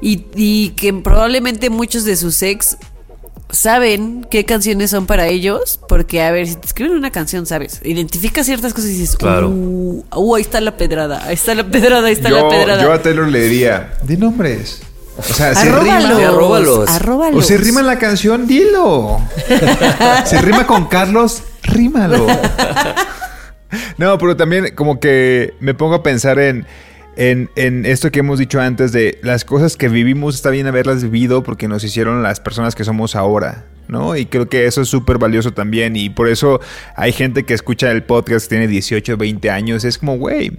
[0.00, 2.76] Y, y que probablemente muchos de sus ex
[3.50, 7.80] saben qué canciones son para ellos, porque a ver, si te escriben una canción, sabes,
[7.84, 9.48] identifica ciertas cosas y dices, Claro.
[9.48, 12.82] uh, uh, ahí está la pedrada, ahí está la pedrada, ahí está la pedrada.
[12.82, 14.82] yo a Taylor le diría, di nombres.
[15.18, 16.28] O sea, se Arróbalos, rima.
[16.28, 16.88] Arróbalos.
[16.88, 17.44] arróbalos.
[17.44, 19.20] O se rima en la canción, dilo.
[20.24, 22.26] se rima con Carlos, rímalo.
[23.98, 26.66] no, pero también como que me pongo a pensar en,
[27.16, 31.02] en, en esto que hemos dicho antes de las cosas que vivimos, está bien haberlas
[31.02, 33.66] vivido porque nos hicieron las personas que somos ahora.
[33.90, 34.16] ¿no?
[34.16, 35.96] Y creo que eso es súper valioso también.
[35.96, 36.60] Y por eso
[36.96, 39.84] hay gente que escucha el podcast, tiene 18, 20 años.
[39.84, 40.52] Es como, güey,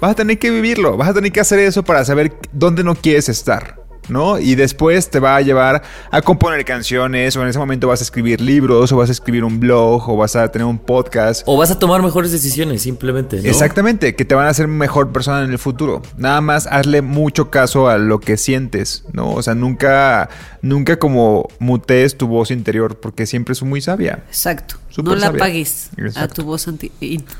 [0.00, 2.94] vas a tener que vivirlo, vas a tener que hacer eso para saber dónde no
[2.94, 3.87] quieres estar.
[4.08, 4.38] ¿No?
[4.38, 8.04] Y después te va a llevar a componer canciones, o en ese momento vas a
[8.04, 11.42] escribir libros, o vas a escribir un blog, o vas a tener un podcast.
[11.46, 13.36] O vas a tomar mejores decisiones, simplemente.
[13.36, 13.48] ¿no?
[13.48, 16.02] Exactamente, que te van a hacer mejor persona en el futuro.
[16.16, 19.32] Nada más hazle mucho caso a lo que sientes, ¿no?
[19.32, 20.28] O sea, nunca,
[20.62, 24.24] nunca como mutees tu voz interior, porque siempre es muy sabia.
[24.28, 24.76] Exacto.
[24.98, 25.36] Súper no la sabia.
[25.44, 26.34] apagues a Exacto.
[26.34, 26.90] tu voz anti-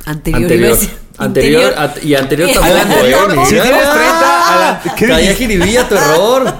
[0.04, 0.78] anterior.
[1.18, 1.74] Anterior.
[1.76, 1.82] a.
[1.82, 3.44] Anterior, y anterior tampoco, ¿eh?
[3.46, 4.90] Si tienes 30, adelante.
[4.96, 5.34] ¿Qué Calla dijiste?
[5.46, 6.54] jiribilla tu error.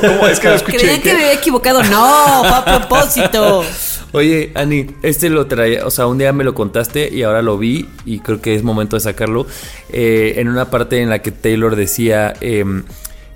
[0.00, 0.78] ¿Cómo es que lo escuché?
[0.78, 1.82] Creía que me había equivocado.
[1.84, 3.64] No, fue a propósito.
[4.12, 7.58] Oye, Ani, este lo traía, o sea, un día me lo contaste y ahora lo
[7.58, 9.46] vi y creo que es momento de sacarlo.
[9.90, 12.84] eh, en una parte en la que Taylor decía em,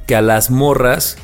[0.07, 1.19] que a las morras,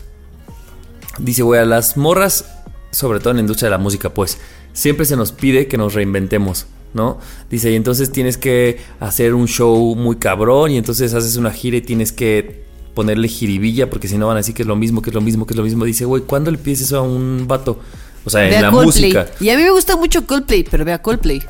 [1.19, 2.45] dice, güey, a las morras,
[2.91, 4.37] sobre todo en la industria de la música, pues,
[4.73, 6.67] siempre se nos pide que nos reinventemos.
[6.95, 7.19] ¿No?
[7.51, 11.77] Dice, y entonces tienes que hacer un show muy cabrón y entonces haces una gira
[11.77, 12.65] y tienes que
[12.95, 15.21] ponerle jiribilla porque si no van a decir que es lo mismo, que es lo
[15.21, 15.85] mismo, que es lo mismo.
[15.85, 17.79] Dice, güey, ¿cuándo le pides eso a un vato?
[18.25, 19.13] O sea, Ve en la Coldplay.
[19.13, 19.27] música.
[19.39, 21.43] Y a mí me gusta mucho Coldplay, pero ve a Coldplay.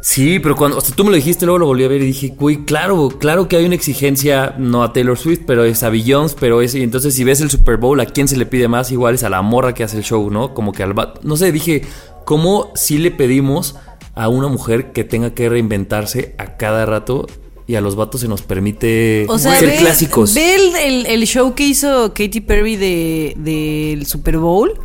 [0.00, 2.06] Sí, pero cuando o sea, tú me lo dijiste, luego lo volví a ver y
[2.06, 5.90] dije, güey, claro, claro que hay una exigencia, no a Taylor Swift, pero es a
[5.90, 8.66] Beyoncé, pero es, y entonces si ves el Super Bowl, ¿a quién se le pide
[8.66, 8.90] más?
[8.92, 10.54] Igual es a la morra que hace el show, ¿no?
[10.54, 11.82] Como que al vato, no sé, dije,
[12.26, 13.76] ¿cómo si le pedimos
[14.14, 17.26] a una mujer que tenga que reinventarse a cada rato
[17.66, 20.34] y a los vatos se nos permite O sea, ser ve, clásicos?
[20.34, 24.78] ve el, el- el show que hizo Katy Perry de- del Super Bowl.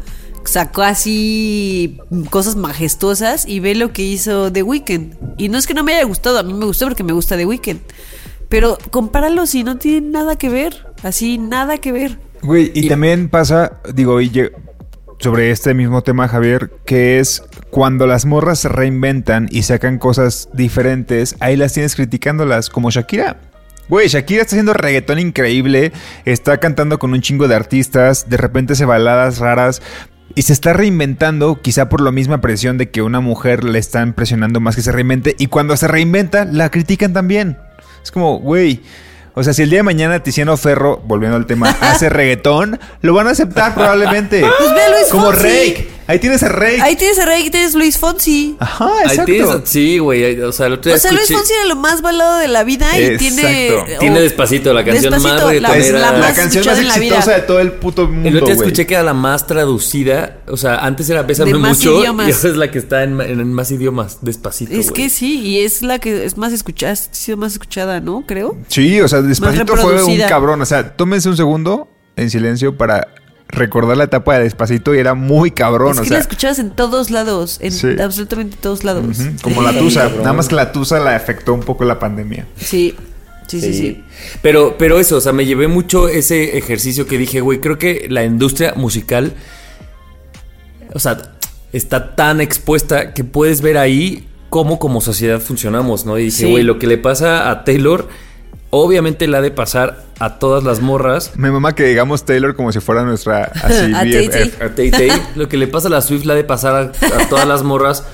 [0.44, 2.00] Sacó así
[2.32, 5.16] cosas majestuosas y ve lo que hizo The Weeknd.
[5.38, 7.38] Y no es que no me haya gustado, a mí me gustó porque me gusta
[7.38, 7.80] The Weeknd.
[8.50, 10.88] Pero compáralos y no tienen nada que ver.
[11.04, 12.20] Así, nada que ver.
[12.42, 14.32] Güey, y, también pasa, digo, y
[15.22, 20.50] sobre este mismo tema, Javier, que es cuando las morras se reinventan y sacan cosas
[20.54, 23.38] diferentes, ahí las tienes criticándolas, como Shakira.
[23.88, 25.92] Güey, Shakira está haciendo reggaetón increíble,
[26.26, 29.82] está cantando con un chingo de artistas, de repente hace baladas raras.
[30.34, 34.14] Y se está reinventando, quizá por la misma presión de que una mujer le están
[34.14, 35.36] presionando más que se reinvente.
[35.38, 37.58] Y cuando se reinventa, la critican también.
[38.02, 38.82] Es como, güey.
[39.34, 43.14] O sea, si el día de mañana Tiziano Ferro, volviendo al tema, hace reggaetón, lo
[43.14, 44.42] van a aceptar probablemente.
[44.42, 45.44] Pues ve Luis Como Fonsi.
[45.44, 45.91] Rake.
[46.08, 46.82] Ahí tienes a Rake.
[46.82, 48.56] Ahí tienes a Rey, tienes Luis Fonsi.
[48.60, 49.32] Ajá, Ahí exacto.
[49.32, 52.02] tienes- sí, güey, o sea, el otro día O sea, Luis Fonsi era lo más
[52.02, 53.68] balado de la vida y tiene.
[53.70, 54.00] Exacto.
[54.00, 56.00] Tiene Despacito, la canción más la- reggaetonera.
[56.00, 58.28] la la más canción escuchada más la exitosa de todo el puto mundo.
[58.30, 60.38] El otro día escuché que era la más traducida.
[60.48, 62.00] O sea, antes era Bésame De más mucho.
[62.00, 62.28] idiomas.
[62.28, 64.18] Y ahora es la que está en, en- en más idiomas.
[64.22, 64.74] Despacito.
[64.74, 65.04] Es güey.
[65.04, 68.24] que sí, y es la que es más escuchada, ha sido más escuchada, ¿no?
[68.28, 68.58] Creo.
[68.68, 70.62] Sí, o sea, Despacito fue un cabrón.
[70.62, 73.08] O sea, tómense un segundo en silencio para
[73.52, 75.92] recordar la etapa de Despacito y era muy cabrón.
[75.94, 77.88] es o que sea, la escuchabas en todos lados, en Sí.
[78.02, 79.18] absolutamente todos lados.
[79.42, 80.10] como la Tusa.
[80.10, 82.48] Nada más que la Tusa la afectó un poco la pandemia.
[82.58, 82.96] Sí,
[83.48, 84.04] sí, sí, sí.
[84.42, 88.08] Pero, pero eso, o sea, me llevé mucho ese ejercicio que dije, güey, creo que
[88.10, 89.34] la industria musical,
[90.94, 91.36] o sea,
[91.74, 96.18] está tan expuesta que puedes ver ahí cómo como sociedad funcionamos, ¿no?
[96.20, 96.52] Y dije, Sí.
[96.52, 98.10] güey, lo que le pasa a Taylor,
[98.72, 101.38] obviamente le ha de pasar a todas las morras.
[101.38, 104.62] Mi mamá que digamos Taylor como si fuera nuestra así A BFF.
[104.62, 107.22] A Tay Tay, lo que le pasa a la Swift la ha de pasar a,
[107.22, 108.06] a todas las morras.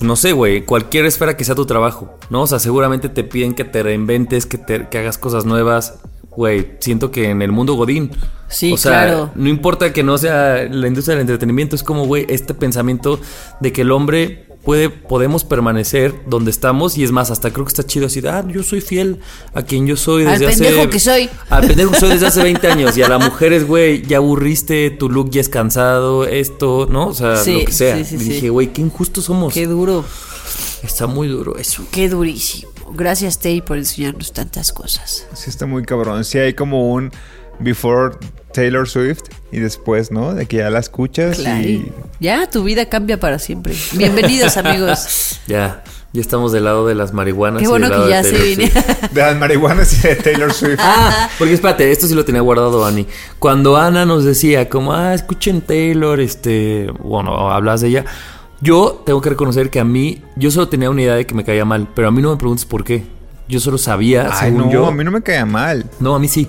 [0.00, 2.42] No sé, güey, cualquier esfera que sea tu trabajo, ¿no?
[2.42, 5.98] O sea, seguramente te piden que te reinventes, que, te, que hagas cosas nuevas.
[6.30, 8.12] Güey, siento que en el mundo Godín.
[8.48, 9.30] Sí, o sea, claro.
[9.34, 13.18] no importa que no sea la industria del entretenimiento, es como, güey, este pensamiento
[13.58, 17.70] de que el hombre puede, podemos permanecer donde estamos y es más, hasta creo que
[17.70, 19.20] está chido así, de, ah, yo soy fiel
[19.54, 20.64] a quien yo soy Al desde hace...
[20.64, 21.30] pendejo que soy.
[21.48, 24.18] Al pendejo que soy desde hace 20 años y a la mujer es, güey, ya
[24.18, 27.06] aburriste, tu look ya es cansado, esto, ¿no?
[27.06, 27.96] O sea, Sí, lo que sea.
[27.98, 28.24] sí, sí, Y sí.
[28.30, 29.54] dije, güey, qué injustos somos.
[29.54, 30.04] Qué duro,
[30.82, 31.84] Está muy duro eso.
[31.90, 32.70] qué durísimo.
[32.92, 35.26] Gracias, Tay, por enseñarnos tantas cosas.
[35.34, 36.24] Sí, está muy cabrón.
[36.24, 37.10] Sí, hay como un
[37.58, 38.16] before
[38.52, 39.22] Taylor Swift
[39.56, 40.34] y después, ¿no?
[40.34, 41.66] De que ya la escuchas Claro.
[41.66, 41.90] y.
[42.20, 43.74] Ya, tu vida cambia para siempre.
[43.92, 45.40] Bienvenidos, amigos.
[45.46, 45.82] Ya,
[46.12, 47.60] ya estamos del lado de las marihuanas.
[47.60, 48.70] Qué y bueno del lado que de ya se Taylor viene.
[48.70, 49.10] Swift.
[49.12, 50.78] De las marihuanas y de Taylor Swift.
[50.78, 53.06] Ah, porque espérate, esto sí lo tenía guardado Ani.
[53.38, 58.04] Cuando Ana nos decía como, ah, escuchen Taylor, este, bueno, hablas de ella.
[58.60, 61.44] Yo tengo que reconocer que a mí, yo solo tenía una idea de que me
[61.44, 63.04] caía mal, pero a mí no me preguntes por qué.
[63.48, 64.86] Yo solo sabía, Ay, según no, yo.
[64.86, 65.86] a mí no me caía mal.
[65.98, 66.46] No, a mí sí.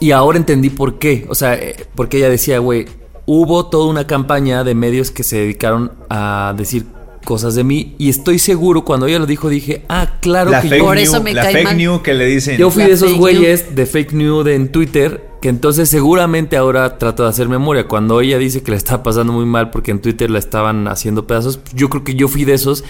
[0.00, 1.26] Y ahora entendí por qué.
[1.28, 2.86] O sea, eh, porque ella decía, güey,
[3.26, 6.86] hubo toda una campaña de medios que se dedicaron a decir
[7.24, 7.94] cosas de mí.
[7.98, 10.94] Y estoy seguro, cuando ella lo dijo, dije, ah, claro la que fake yo, Por
[10.94, 11.76] new, eso me la cae fake mal.
[11.76, 12.56] new que le dicen.
[12.56, 16.56] yo fui La de esos güeyes de fake news de, en Twitter, que entonces seguramente
[16.56, 17.86] ahora trato de hacer memoria.
[17.86, 21.26] Cuando ella dice que le está pasando muy mal porque en Twitter la estaban haciendo
[21.26, 22.82] pedazos, yo creo que yo fui de esos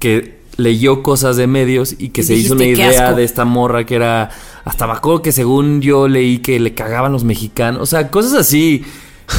[0.00, 3.16] que leyó cosas de medios y que Y se hizo una dijiste, "Qué idea asco".
[3.16, 4.30] de esta morra que era
[4.64, 8.84] hasta acuerdo que según yo leí que le cagaban los mexicanos, o sea, cosas así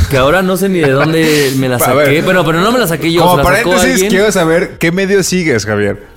[0.09, 2.05] que ahora no sé ni de dónde me las A ver.
[2.07, 5.65] saqué, bueno, pero no me las saqué yo, Como paréntesis, quiero saber qué medio sigues,
[5.65, 6.10] Javier.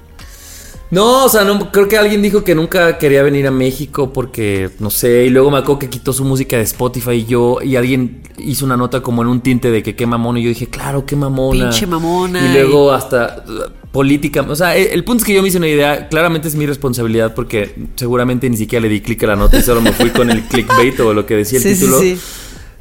[0.95, 4.71] No, o sea, no, creo que alguien dijo que nunca quería venir a México porque,
[4.79, 7.77] no sé, y luego me acuerdo que quitó su música de Spotify y yo, y
[7.77, 10.69] alguien hizo una nota como en un tinte de que qué mamón, y yo dije,
[10.69, 11.69] claro, qué mamona.
[11.71, 13.45] Pinche mamona, Y luego hasta
[13.91, 16.55] política, o sea, el, el punto es que yo me hice una idea, claramente es
[16.57, 19.93] mi responsabilidad porque seguramente ni siquiera le di clic a la nota y solo me
[19.93, 22.01] fui con el clickbait o lo que decía el Sí, sí, título.
[22.01, 22.19] sí.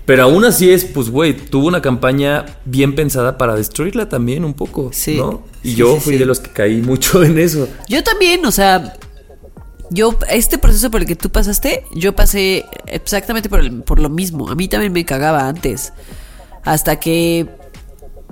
[0.05, 4.53] Pero aún así es, pues, güey, tuvo una campaña bien pensada para destruirla también un
[4.53, 5.15] poco, Sí.
[5.15, 5.43] ¿no?
[5.63, 7.69] Y Sí, yo sí, fui de los que caí mucho en eso.
[7.87, 8.97] Yo también, o sea,
[9.89, 14.09] yo, este proceso por el que tú pasaste, yo pasé exactamente por, el- por lo
[14.09, 14.49] mismo.
[14.49, 15.93] A mí también me cagaba antes.
[16.65, 17.47] Hasta que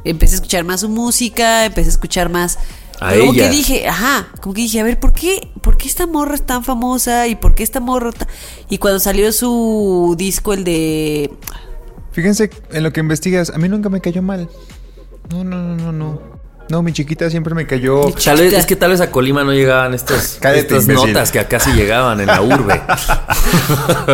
[0.03, 2.57] empecé a escuchar más su música, empecé a escuchar más.
[3.01, 3.49] A como ella.
[3.49, 6.45] que dije, ajá, como que dije, a ver, ¿por qué, ¿por qué esta morra es
[6.45, 7.27] tan famosa?
[7.27, 8.27] ¿Y por qué esta morra ta-?"
[8.69, 11.31] Y cuando salió su disco, el de.
[12.11, 13.49] Fíjense en lo que investigas.
[13.49, 14.49] A mí nunca me cayó mal.
[15.31, 16.40] No, no, no, no, no.
[16.71, 18.01] No, mi chiquita siempre me cayó.
[18.23, 21.07] Tal vez, es que tal vez a Colima no llegaban estas, Cállate, estas imbécil.
[21.13, 22.81] notas que acá sí llegaban en la urbe.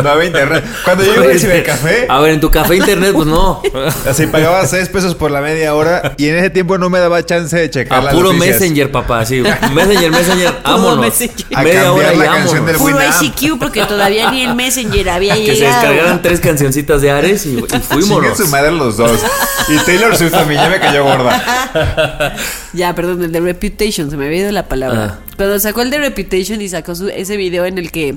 [0.02, 0.64] No había internet.
[0.84, 3.62] Cuando yo iba al cibercafé, A ver, en tu café internet, pues no.
[4.08, 7.24] así pagaba 6 pesos por la media hora y en ese tiempo no me daba
[7.24, 8.60] chance de checar A las puro noticias.
[8.60, 9.24] Messenger, papá.
[9.24, 9.42] Sí,
[9.74, 10.98] Messenger, Messenger, vámonos.
[11.00, 11.46] Messenger.
[11.54, 12.98] A Media hora y la canción del Puro.
[13.22, 15.80] ICQ, porque todavía ni el Messenger había Que se llegado.
[15.88, 18.36] descargaran tres cancioncitas de Ares y, y fuimos.
[18.36, 19.20] su madre los dos.
[19.68, 22.34] Y Taylor Swift también ya me cayó gorda.
[22.74, 25.20] Ya, perdón, el de Reputation, se me había ido la palabra.
[25.22, 25.34] Ah.
[25.36, 28.16] Cuando sacó el de Reputation y sacó su- ese video en el que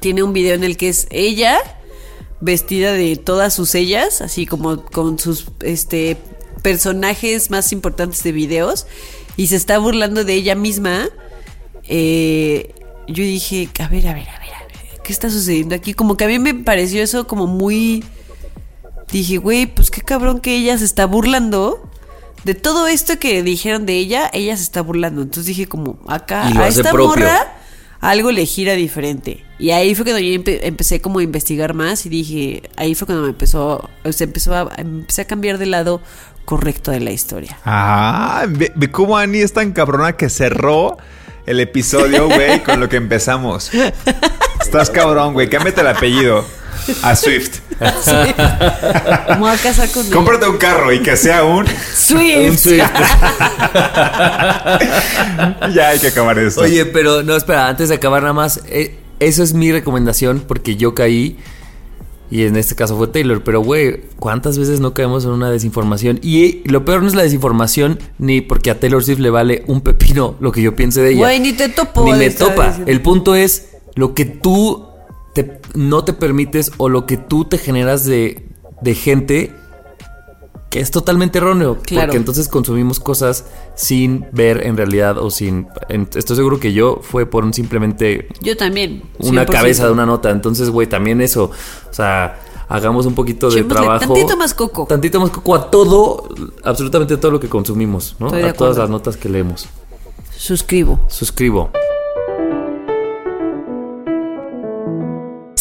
[0.00, 1.58] tiene un video en el que es ella
[2.40, 6.16] vestida de todas sus ellas, así como con sus este
[6.62, 8.86] personajes más importantes de videos
[9.36, 11.08] y se está burlando de ella misma.
[11.88, 12.74] eh,
[13.08, 15.94] yo dije, a ver, a ver, a ver, a ver, ¿qué está sucediendo aquí?
[15.94, 18.04] Como que a mí me pareció eso como muy
[19.10, 21.82] dije, güey, pues qué cabrón que ella se está burlando.
[22.44, 25.22] De todo esto que dijeron de ella, ella se está burlando.
[25.22, 27.08] Entonces dije como, acá, a esta propio.
[27.08, 27.54] morra
[28.00, 29.44] algo le gira diferente.
[29.58, 33.04] Y ahí fue cuando yo empe- empecé como a investigar más y dije, ahí fue
[33.04, 36.00] cuando me empezó, o sea, empezó a, empecé a cambiar de lado
[36.46, 37.58] correcto de la historia.
[37.66, 40.96] Ah, ve, ve cómo Annie es tan cabrona que cerró
[41.44, 43.70] el episodio, güey, con lo que empezamos.
[44.62, 45.50] Estás cabrón, güey.
[45.50, 46.44] Cámbiate el apellido
[47.02, 47.60] a Swift.
[47.80, 50.08] Me voy a casar con.
[50.10, 51.66] Cómprate un carro y que sea un.
[51.66, 52.50] Swift.
[52.50, 52.82] Un Swift.
[55.74, 56.60] Ya hay que acabar esto.
[56.60, 60.76] Oye, pero no, espera, antes de acabar nada más, eh, eso es mi recomendación porque
[60.76, 61.38] yo caí
[62.30, 66.20] y en este caso fue Taylor, pero güey, ¿cuántas veces no caemos en una desinformación?
[66.22, 69.64] Y eh, lo peor no es la desinformación ni porque a Taylor Swift le vale
[69.66, 71.18] un pepino lo que yo piense de ella.
[71.18, 72.04] Güey, ni te topo.
[72.04, 72.68] Ni me topa.
[72.68, 72.90] diciendo.
[72.90, 74.89] El punto es lo que tú
[75.74, 78.46] no te permites o lo que tú te generas de,
[78.80, 79.54] de gente
[80.70, 81.78] que es totalmente erróneo.
[81.82, 82.06] Claro.
[82.06, 83.44] Porque entonces consumimos cosas
[83.74, 85.66] sin ver en realidad o sin...
[85.88, 89.02] en- estoy seguro que yo fue por un simplemente Yo también.
[89.18, 89.50] una 100%.
[89.50, 90.30] cabeza de una nota.
[90.30, 91.50] Entonces, güey, también eso.
[91.90, 94.14] O sea, hagamos un poquito de trabajo.
[94.14, 94.86] tantito más coco.
[94.86, 96.28] Tantito más coco a todo,
[96.62, 98.26] absolutamente todo lo que consumimos, ¿no?
[98.28, 99.66] Estoy A todas las notas que leemos.
[100.36, 101.00] Suscribo.
[101.08, 101.72] Suscribo.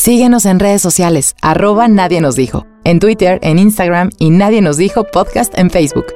[0.09, 4.75] Síguenos en redes sociales, arroba Nadie nos dijo, en Twitter, en Instagram y Nadie nos
[4.75, 6.07] dijo podcast en Facebook.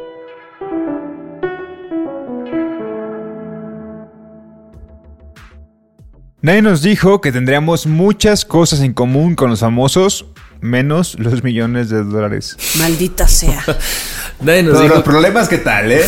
[6.42, 10.26] Nadie nos dijo que tendríamos muchas cosas en común con los famosos,
[10.60, 12.58] menos los millones de dólares.
[12.80, 13.64] Maldita sea.
[14.42, 16.02] Nadie nos dijo los problemas, ¿qué tal, eh?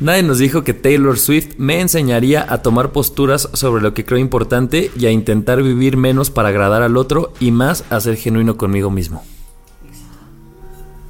[0.00, 4.18] Nadie nos dijo que Taylor Swift me enseñaría a tomar posturas sobre lo que creo
[4.18, 8.56] importante y a intentar vivir menos para agradar al otro y más a ser genuino
[8.56, 9.24] conmigo mismo.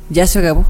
[0.08, 0.64] Ya se acabó.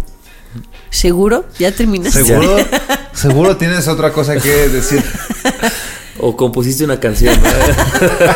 [0.90, 1.44] ¿Seguro?
[1.60, 2.24] ¿Ya terminaste?
[2.24, 2.56] Seguro,
[3.12, 5.02] seguro tienes otra cosa que decir.
[6.20, 7.40] O compusiste una canción.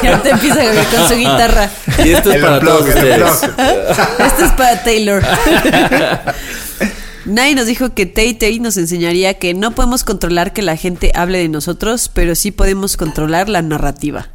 [0.04, 1.68] Y ahorita empieza con su guitarra.
[2.04, 3.42] y esto es El para todos ustedes.
[3.42, 5.20] Esto es para Taylor.
[7.24, 11.12] Nadie nos dijo que Tay Tay nos enseñaría que no podemos controlar que la gente
[11.14, 14.28] hable de nosotros, pero sí podemos controlar la narrativa.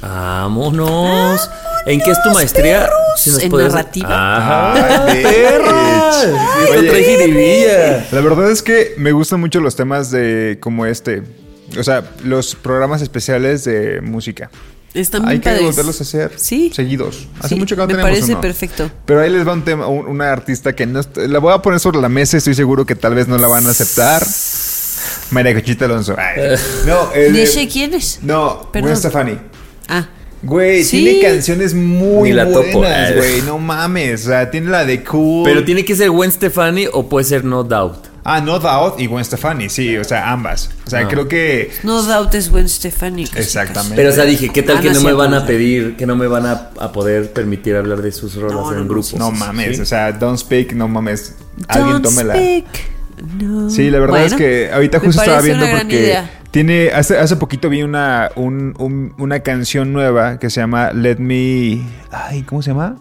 [0.00, 1.50] Vámonos.
[1.86, 2.88] ¿En qué es tu maestría?
[3.16, 4.08] Si nos en puedes- narrativa.
[4.36, 5.06] Ajá.
[5.06, 5.24] Ay,
[6.70, 8.04] Oye.
[8.12, 11.22] La verdad es que me gustan mucho los temas de como este.
[11.78, 14.50] O sea, los programas especiales de música.
[14.96, 16.72] Están Hay que volverlos a hacer Sí.
[16.74, 17.28] seguidos.
[17.38, 18.40] Hace Sí, mucho que no me tenemos parece uno.
[18.40, 18.90] perfecto.
[19.04, 21.80] Pero ahí les va un tema, un- una artista que no la voy a poner
[21.80, 22.36] sobre la mesa.
[22.38, 24.26] Estoy seguro que tal vez no la van a aceptar.
[25.30, 26.14] María Cochita Alonso.
[26.18, 26.56] Ay.
[26.86, 28.20] No, eh, ¿Ni de- sé quién es?
[28.22, 28.88] no, Perdón.
[28.90, 29.38] Gwen Stefani.
[29.88, 30.08] Ah,
[30.42, 31.02] Güey, Sí.
[31.02, 32.78] tiene canciones muy Ni la topo.
[32.78, 33.14] buenas, Eh.
[33.16, 33.42] güey.
[33.42, 34.24] No mames.
[34.24, 35.44] O sea, tiene la de Cool.
[35.44, 38.04] Pero tiene que ser Gwen Stefani o puede ser No Doubt.
[38.28, 39.96] Ah, No Doubt y Gwen Stefani, sí.
[39.96, 40.70] O sea, ambas.
[40.84, 41.08] O sea, Ah.
[41.08, 41.70] creo que...
[41.84, 43.22] no doubt es Gwen Stefani.
[43.36, 43.94] Exactamente.
[43.96, 46.16] Pero o sea, dije, ¿qué tal Ah, que no me van a pedir, que no
[46.16, 49.14] me van a, a poder permitir hablar de sus rolas No, en no, grupos?
[49.14, 49.76] No mames.
[49.76, 49.82] ¿sí?
[49.82, 51.36] O sea, Don't Speak, no mames.
[51.68, 52.34] Alguien Don't tómela.
[52.34, 52.64] speak,
[53.42, 53.70] no.
[53.70, 56.30] Sí, la verdad Bueno, es que ahorita justo estaba viendo porque idea.
[56.50, 61.16] tiene hace, hace poquito vi una un- un- una canción nueva que se llama Let
[61.18, 62.96] Me ay, ¿cómo se llama?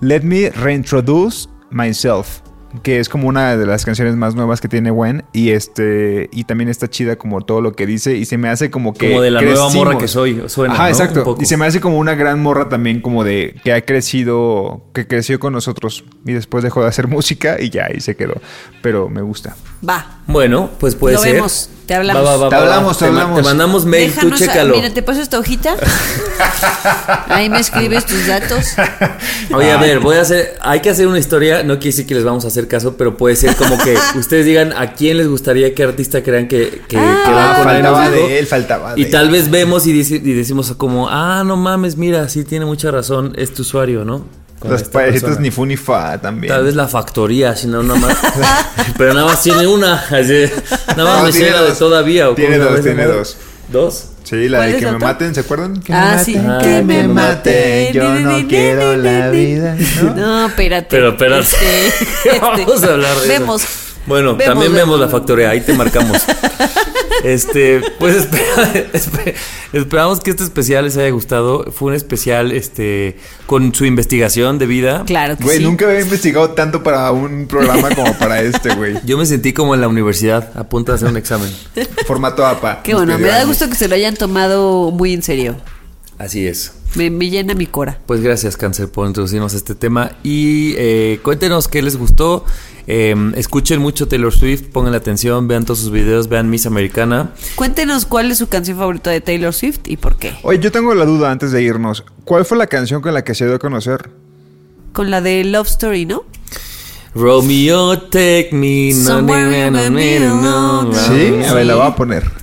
[0.00, 2.41] Let Me Reintroduce Myself,
[2.82, 6.44] que es como una de las canciones más nuevas que tiene Gwen y este y
[6.44, 9.20] también está chida como todo lo que dice y se me hace como que Como
[9.20, 10.88] de la nueva morra que soy, suena, Ajá, ¿no?
[10.88, 11.18] exacto.
[11.20, 11.42] Un poco.
[11.42, 15.06] Y se me hace como una gran morra también como de que ha crecido, que
[15.06, 18.34] creció con nosotros y después dejó de hacer música y ya ahí se quedó,
[18.82, 19.54] pero me gusta.
[19.86, 20.20] Va.
[20.26, 21.34] Bueno, pues puede Lo ser.
[21.34, 22.24] vemos, te hablamos.
[22.24, 23.36] Va, va, va, Te hablamos, te hablamos.
[23.38, 24.74] Te mandamos mail, Déjanos tú a- chécalo.
[24.76, 25.76] Mira, te paso esta hojita.
[27.28, 28.66] Ahí me escribes tus datos.
[29.54, 30.56] Oye, a ver, voy a hacer.
[30.60, 31.62] Hay que hacer una historia.
[31.62, 34.46] No quiere decir que les vamos a hacer caso, pero puede ser como que ustedes
[34.46, 37.22] digan a quién les gustaría qué artista crean que, que, Ah.
[37.26, 39.10] que va con él, faltaba de él, faltaba de Y él.
[39.10, 42.90] tal vez vemos y, dice- y decimos como, ah, no mames, mira, sí tiene mucha
[42.90, 44.24] razón este usuario, ¿no?
[44.62, 45.42] Con Los esta payasitos persona.
[45.42, 46.52] ni fu ni fa también.
[46.52, 48.16] Tal vez la factoría, si no, nada más.
[48.96, 49.94] pero nada más tiene una.
[49.94, 50.44] así,
[50.96, 52.30] Nada más No, me tiene de todavía.
[52.30, 53.36] ¿o Tiene dos, tiene dos.
[53.68, 54.04] ¿Dos?
[54.22, 55.80] Sí, la ¿Cuál de es que me maten, ¿se acuerdan?
[55.82, 56.36] Que Ah, me sí.
[56.36, 59.76] maten, Ah, que me maten, yo no quiero la vida.
[60.02, 60.14] ¿no?
[60.14, 60.86] No, espérate.
[60.90, 61.42] Pero, espérate.
[61.42, 62.38] Este, este.
[62.40, 63.28] Vamos a hablar de eso.
[63.40, 63.62] Vemos.
[64.06, 65.00] Bueno, Vemos, también vemos vemos.
[65.00, 66.22] la factoría, ahí te marcamos.
[67.24, 69.34] Este, pues espera- espe-
[69.72, 71.64] esperamos que este especial les haya gustado.
[71.72, 75.04] Fue un especial este con su investigación de vida.
[75.06, 75.64] Claro que Güey, sí.
[75.64, 78.94] nunca había investigado tanto para un programa como para este, güey.
[79.04, 81.50] Yo me sentí como en la universidad, a punto de hacer un examen.
[82.06, 82.82] Formato APA.
[82.82, 85.56] Qué bueno, me da gusto que se lo hayan tomado muy en serio.
[86.22, 86.72] Así es.
[86.94, 87.98] Me, me llena mi cora.
[88.06, 90.12] Pues gracias, Cáncer, por introducirnos a este tema.
[90.22, 92.44] Y eh, cuéntenos qué les gustó.
[92.86, 97.32] Eh, escuchen mucho Taylor Swift, pongan atención, vean todos sus videos, vean Miss Americana.
[97.56, 100.32] Cuéntenos cuál es su canción favorita de Taylor Swift y por qué.
[100.44, 102.04] Oye, yo tengo la duda antes de irnos.
[102.24, 104.08] ¿Cuál fue la canción con la que se dio a conocer?
[104.92, 106.22] Con la de Love Story, ¿no?
[107.16, 108.92] Romeo, take me.
[108.94, 110.28] no, Somewhere no, no, no, no, middle.
[110.28, 112.41] no, Sí, a ver, la voy a poner.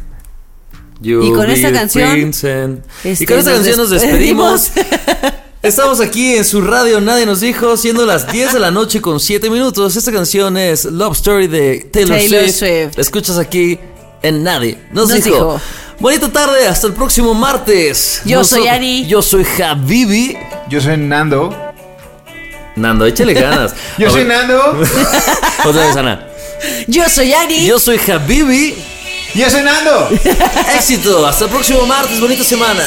[1.02, 4.72] You Y con esta canción, este, y con esta nos canción nos despedimos.
[5.62, 9.20] Estamos aquí en su radio, nadie nos dijo, siendo las 10 de la noche con
[9.20, 9.96] 7 minutos.
[9.96, 12.56] Esta canción es Love Story de Taylor, Taylor Swift.
[12.60, 12.96] Swift.
[12.98, 13.78] La escuchas aquí
[14.22, 15.36] en Nadie nos, Nos dijo.
[15.36, 15.62] dijo.
[16.00, 18.22] Bonita tarde, hasta el próximo martes.
[18.26, 19.06] Yo soy Ani.
[19.06, 20.38] Yo soy Habibi.
[20.70, 21.54] Yo soy Nando.
[22.78, 23.74] Nando, échale ganas.
[23.98, 24.82] Yo A soy ver, Nando.
[25.66, 26.26] Otra vez, Ana.
[26.88, 27.66] Yo soy Ari.
[27.66, 28.76] Yo soy Habibi.
[29.36, 30.10] Yo soy Nando.
[30.76, 32.84] Éxito, hasta el próximo martes, bonita semana.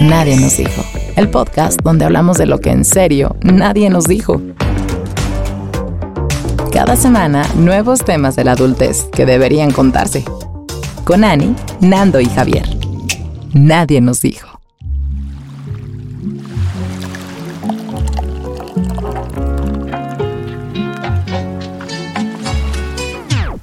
[0.00, 0.84] Nadie nos dijo.
[1.16, 4.40] El podcast donde hablamos de lo que en serio nadie nos dijo.
[6.72, 10.24] Cada semana, nuevos temas de la adultez que deberían contarse.
[11.04, 12.68] Con Ani, Nando y Javier.
[13.52, 14.53] Nadie nos dijo.